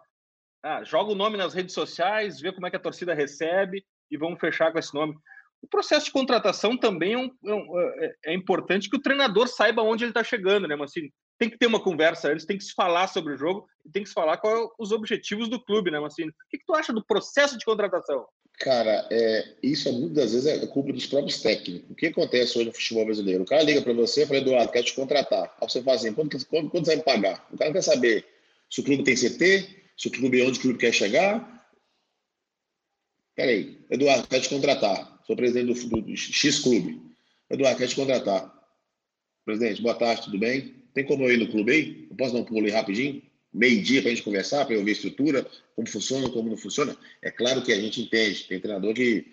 [0.63, 4.17] ah, joga o nome nas redes sociais, vê como é que a torcida recebe e
[4.17, 5.15] vamos fechar com esse nome.
[5.61, 9.47] O processo de contratação também é, um, é, um, é, é importante que o treinador
[9.47, 11.11] saiba onde ele está chegando, né, Mancini?
[11.39, 14.09] Tem que ter uma conversa antes, tem que se falar sobre o jogo, tem que
[14.09, 16.29] se falar quais são os objetivos do clube, né, Mancini?
[16.29, 18.25] O que, que tu acha do processo de contratação?
[18.59, 21.91] Cara, é, isso é, muitas vezes é culpa dos próprios técnicos.
[21.91, 23.43] O que acontece hoje no futebol brasileiro?
[23.43, 25.55] O cara liga para você e fala, Eduardo, quero te contratar.
[25.61, 27.47] Aí você fala assim, quanto, quanto, quanto você vai me pagar?
[27.51, 28.25] O cara quer saber
[28.67, 31.69] se o clube tem CT, se o clube, onde o clube quer chegar.
[33.35, 35.21] Peraí, Eduardo, quero te contratar.
[35.27, 36.99] Sou presidente do, do X Clube.
[37.51, 38.51] Eduardo, quero te contratar.
[39.45, 40.73] Presidente, boa tarde, tudo bem?
[40.95, 42.07] Tem como eu ir no clube aí?
[42.09, 43.21] Eu posso dar um pulo aí rapidinho?
[43.57, 46.95] Meio-dia para a gente conversar, para eu ver a estrutura, como funciona, como não funciona.
[47.21, 49.25] É claro que a gente entende, tem treinador que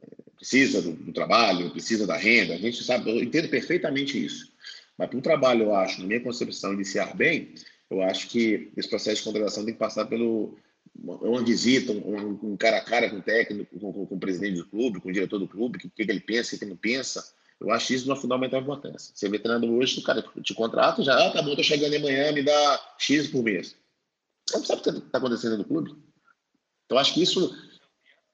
[0.00, 0.06] eh,
[0.36, 4.52] precisa do, do trabalho, precisa da renda, a gente sabe, eu entendo perfeitamente isso.
[4.96, 7.54] Mas para o trabalho, eu acho, na minha concepção, iniciar bem,
[7.90, 10.56] eu acho que esse processo de contratação tem que passar pelo
[11.04, 14.56] uma visita, um, um cara a cara com o técnico, com, com, com, o presidente
[14.56, 16.70] do clube, com o diretor do clube, o que, que ele pensa, o que ele
[16.70, 17.22] não pensa,
[17.60, 19.14] eu acho isso uma fundamental importância.
[19.14, 22.32] Você vê treinando hoje, o cara te contrata, já, ah, tá bom, tô chegando amanhã,
[22.32, 23.76] me dá X por mês.
[24.46, 25.96] Você não sabe o que está acontecendo no clube.
[26.84, 27.56] Então, acho que isso,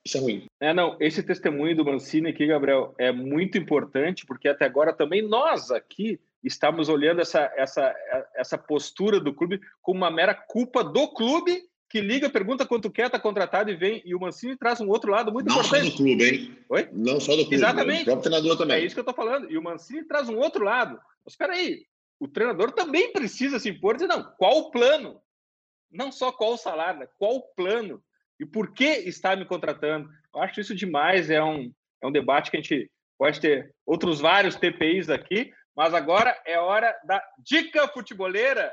[0.05, 0.47] isso é ruim.
[0.61, 5.23] É, não, esse testemunho do Mancini aqui, Gabriel, é muito importante, porque até agora também
[5.23, 7.95] nós aqui estamos olhando essa, essa,
[8.35, 11.63] essa postura do clube como uma mera culpa do clube
[11.93, 14.01] que liga, pergunta quanto quer, está contratado e vem.
[14.07, 15.85] E o Mancini traz um outro lado muito não importante.
[15.85, 16.59] Não só do clube, hein?
[16.71, 16.89] Oi?
[16.91, 17.55] Não só do clube.
[17.55, 18.01] Exatamente.
[18.01, 18.77] O próprio treinador também.
[18.79, 19.53] É isso que eu estou falando.
[19.53, 20.99] E o Mancini traz um outro lado.
[21.23, 21.85] Mas espera aí,
[22.19, 25.21] o treinador também precisa se impor e dizer, não, qual o plano?
[25.91, 27.09] Não só qual o salário, né?
[27.19, 28.03] qual o plano?
[28.41, 30.09] E por que está me contratando?
[30.35, 31.29] Eu acho isso demais.
[31.29, 31.71] É um,
[32.03, 36.59] é um debate que a gente pode ter outros vários TPIs aqui, mas agora é
[36.59, 38.73] hora da dica futeboleira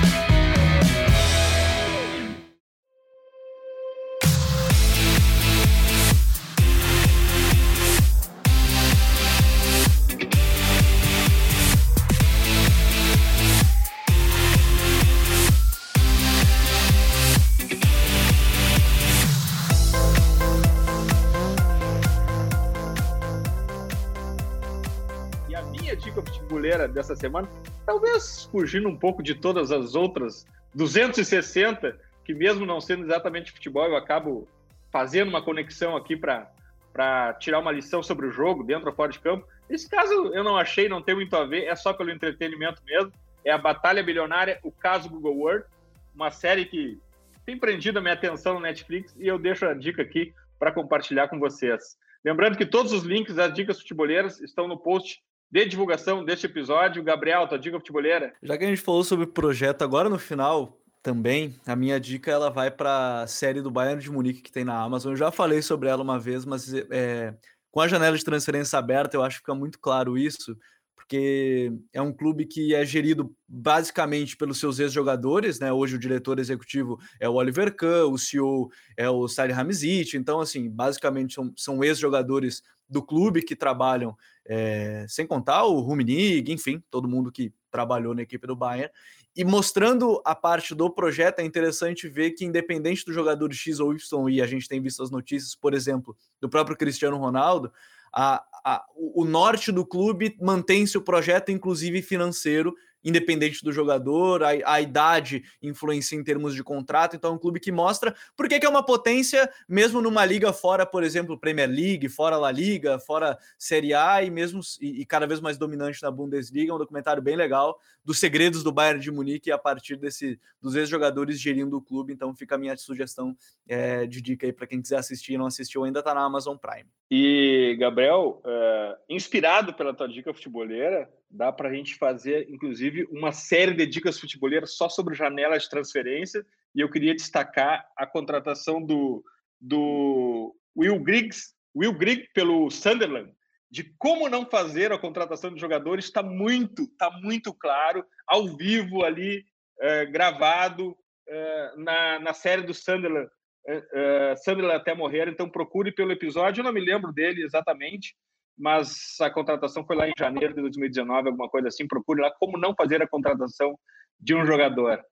[26.93, 27.49] Dessa semana,
[27.85, 33.85] talvez fugindo um pouco de todas as outras 260, que mesmo não sendo exatamente futebol,
[33.85, 34.47] eu acabo
[34.91, 39.19] fazendo uma conexão aqui para tirar uma lição sobre o jogo, dentro ou fora de
[39.19, 39.47] campo.
[39.69, 43.11] Nesse caso, eu não achei, não tem muito a ver, é só pelo entretenimento mesmo.
[43.43, 45.65] É a Batalha Bilionária, o caso Google World,
[46.13, 46.99] uma série que
[47.45, 51.27] tem prendido a minha atenção no Netflix e eu deixo a dica aqui para compartilhar
[51.27, 51.97] com vocês.
[52.23, 57.03] Lembrando que todos os links das dicas futeboleiras estão no post de divulgação deste episódio.
[57.03, 58.33] Gabriel, tua dica futebolera?
[58.41, 62.31] Já que a gente falou sobre o projeto agora no final, também, a minha dica
[62.31, 65.13] ela vai para a série do Bayern de Munique que tem na Amazon.
[65.13, 67.33] Eu já falei sobre ela uma vez, mas é,
[67.71, 70.55] com a janela de transferência aberta, eu acho que fica muito claro isso,
[71.01, 75.73] porque é um clube que é gerido basicamente pelos seus ex-jogadores, né?
[75.73, 80.39] Hoje o diretor executivo é o Oliver Kahn, o CEO é o Sally Hamzic, então
[80.39, 86.81] assim, basicamente são, são ex-jogadores do clube que trabalham, é, sem contar o Rummenigge, enfim,
[86.89, 88.91] todo mundo que trabalhou na equipe do Bayern.
[89.35, 93.93] E mostrando a parte do projeto, é interessante ver que, independente do jogador X ou
[93.93, 97.71] Y, e a gente tem visto as notícias, por exemplo, do próprio Cristiano Ronaldo,
[98.13, 102.73] a, a, o norte do clube mantém-se o projeto, inclusive financeiro,
[103.03, 107.59] independente do jogador, a, a, idade influencia em termos de contrato, então é um clube
[107.59, 112.09] que mostra por que é uma potência, mesmo numa liga fora, por exemplo, Premier League,
[112.09, 116.11] fora La Liga, fora Série A e mesmo e, e cada vez mais dominante na
[116.11, 120.39] Bundesliga, é um documentário bem legal dos segredos do Bayern de Munique a partir desse
[120.61, 123.35] dos ex-jogadores gerindo o clube, então fica a minha sugestão
[123.67, 126.57] é, de dica aí para quem quiser assistir e não assistiu ainda, tá na Amazon
[126.57, 126.89] Prime.
[127.09, 133.31] E, Gabriel, uh, inspirado pela tua dica futeboleira, dá para a gente fazer, inclusive, uma
[133.31, 136.45] série de dicas futeboleiras só sobre janelas de transferência.
[136.75, 139.23] E eu queria destacar a contratação do,
[139.59, 143.33] do Will Griggs, Will Griggs pelo Sunderland,
[143.69, 149.03] de como não fazer a contratação de jogadores está muito, tá muito claro, ao vivo
[149.03, 149.45] ali,
[149.79, 150.95] é, gravado
[151.27, 153.29] é, na, na série do Sunderland,
[153.65, 155.29] é, Sunderland até morrer.
[155.29, 158.15] Então procure pelo episódio, eu não me lembro dele exatamente,
[158.57, 161.87] mas a contratação foi lá em janeiro de 2019, alguma coisa assim.
[161.87, 163.77] Procure lá como não fazer a contratação
[164.19, 165.03] de um jogador.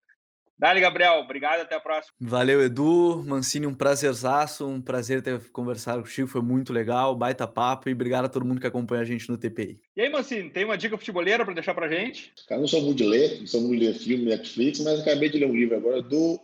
[0.60, 1.22] Dali, Gabriel.
[1.22, 2.14] Obrigado, até a próxima.
[2.20, 3.24] Valeu, Edu.
[3.26, 8.26] Mancini, um prazerzaço, um prazer ter conversado contigo, foi muito legal, baita papo e obrigado
[8.26, 9.80] a todo mundo que acompanha a gente no TPI.
[9.96, 12.34] E aí, Mancini, tem uma dica futeboleira para deixar pra gente?
[12.46, 15.30] Cara, não sou muito de ler, não sou muito de ler filme, Netflix, mas acabei
[15.30, 16.38] de ler um livro agora do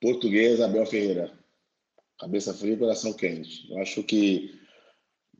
[0.00, 1.32] português Abel Ferreira.
[2.20, 3.68] Cabeça fria e coração quente.
[3.72, 4.56] Eu acho que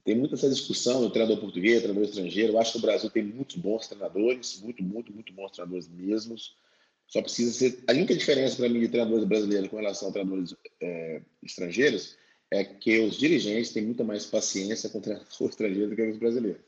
[0.09, 2.55] tem muita essa discussão do treinador português, treinador estrangeiro.
[2.55, 6.57] Eu acho que o Brasil tem muitos bons treinadores, muito, muito, muito bons treinadores mesmos.
[7.07, 7.85] Só precisa ser.
[7.87, 12.17] A única diferença para mim de treinadores brasileiros com relação a treinadores é, estrangeiros
[12.51, 16.63] é que os dirigentes têm muita mais paciência com treinadores estrangeiros do que os brasileiros.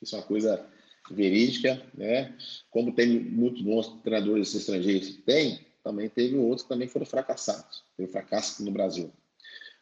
[0.00, 0.64] Isso é uma coisa
[1.10, 2.38] verídica, né?
[2.70, 7.82] Como tem muitos bons treinadores estrangeiros, tem, também teve outros que também foram fracassados.
[7.96, 9.12] Teve fracasso no Brasil.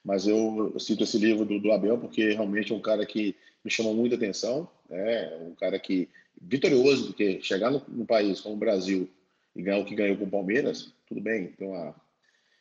[0.05, 3.35] Mas eu cito esse livro do, do, Abel porque realmente é um cara que
[3.65, 5.35] me chamou muita atenção, né?
[5.39, 6.09] um cara que
[6.41, 9.09] vitorioso, porque chegar no, no país como o Brasil
[9.57, 11.95] e ganhar o que ganhou com o Palmeiras, tudo bem, tem uma,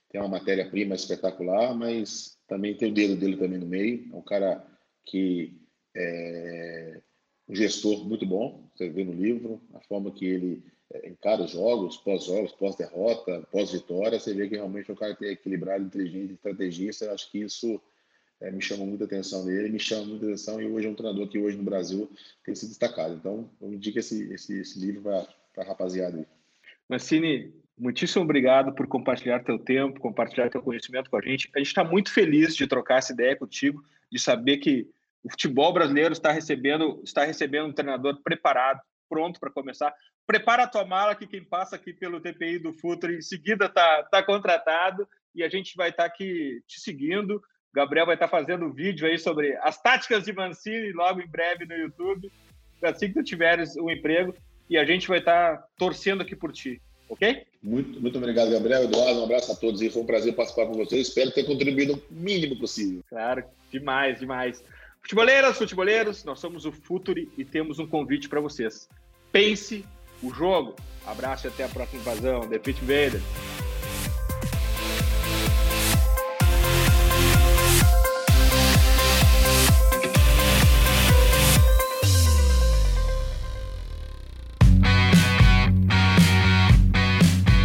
[0.09, 4.07] tem uma matéria-prima espetacular, mas também tem o dedo dele também no meio.
[4.13, 4.65] É um cara
[5.03, 5.59] que
[5.95, 7.01] é
[7.49, 10.72] um gestor muito bom, você vê no livro, a forma que ele é,
[11.03, 15.31] encara os jogos, pós-jogos, pós-derrota, pós-vitória, você vê que realmente é um cara que é
[15.31, 17.05] equilibrado, inteligente, estrategista.
[17.05, 17.81] Eu acho que isso
[18.39, 21.27] é, me chama muita atenção dele, me chama muita atenção e hoje é um treinador
[21.27, 22.09] que hoje no Brasil
[22.43, 23.15] tem se destacado.
[23.15, 26.25] Então, eu indico esse, esse, esse livro para a rapaziada aí.
[26.89, 31.49] Mancini, muitíssimo obrigado por compartilhar teu tempo, compartilhar teu conhecimento com a gente.
[31.55, 34.87] A gente está muito feliz de trocar essa ideia contigo, de saber que
[35.23, 38.81] o futebol brasileiro está recebendo, está recebendo um treinador preparado,
[39.14, 39.93] pronto para começar.
[40.26, 44.01] Prepara a tua mala que quem passa aqui pelo TPI do Futre em seguida tá,
[44.09, 47.39] tá contratado e a gente vai estar tá aqui te seguindo.
[47.72, 51.66] Gabriel vai estar tá fazendo vídeo aí sobre as táticas de Mancini logo em breve
[51.66, 52.32] no YouTube,
[52.82, 54.36] assim que tu tiveres um emprego
[54.68, 57.45] e a gente vai estar tá torcendo aqui por ti, ok?
[57.61, 58.86] Muito, muito obrigado, Gabriel.
[58.86, 61.07] Eduardo, um abraço a todos e foi um prazer participar com vocês.
[61.07, 63.03] Espero ter contribuído o mínimo possível.
[63.07, 64.64] Claro, demais, demais.
[65.03, 68.88] Futeboleiras, futeboleiros, nós somos o Futuri e temos um convite para vocês.
[69.34, 69.84] Pense
[70.21, 70.75] o jogo.
[71.07, 72.47] Abraço e até a próxima invasão.
[72.47, 73.21] The Pit Invader.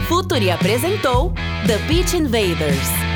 [0.09, 1.35] Futuri apresentou
[1.67, 3.08] The Pitch Invaders.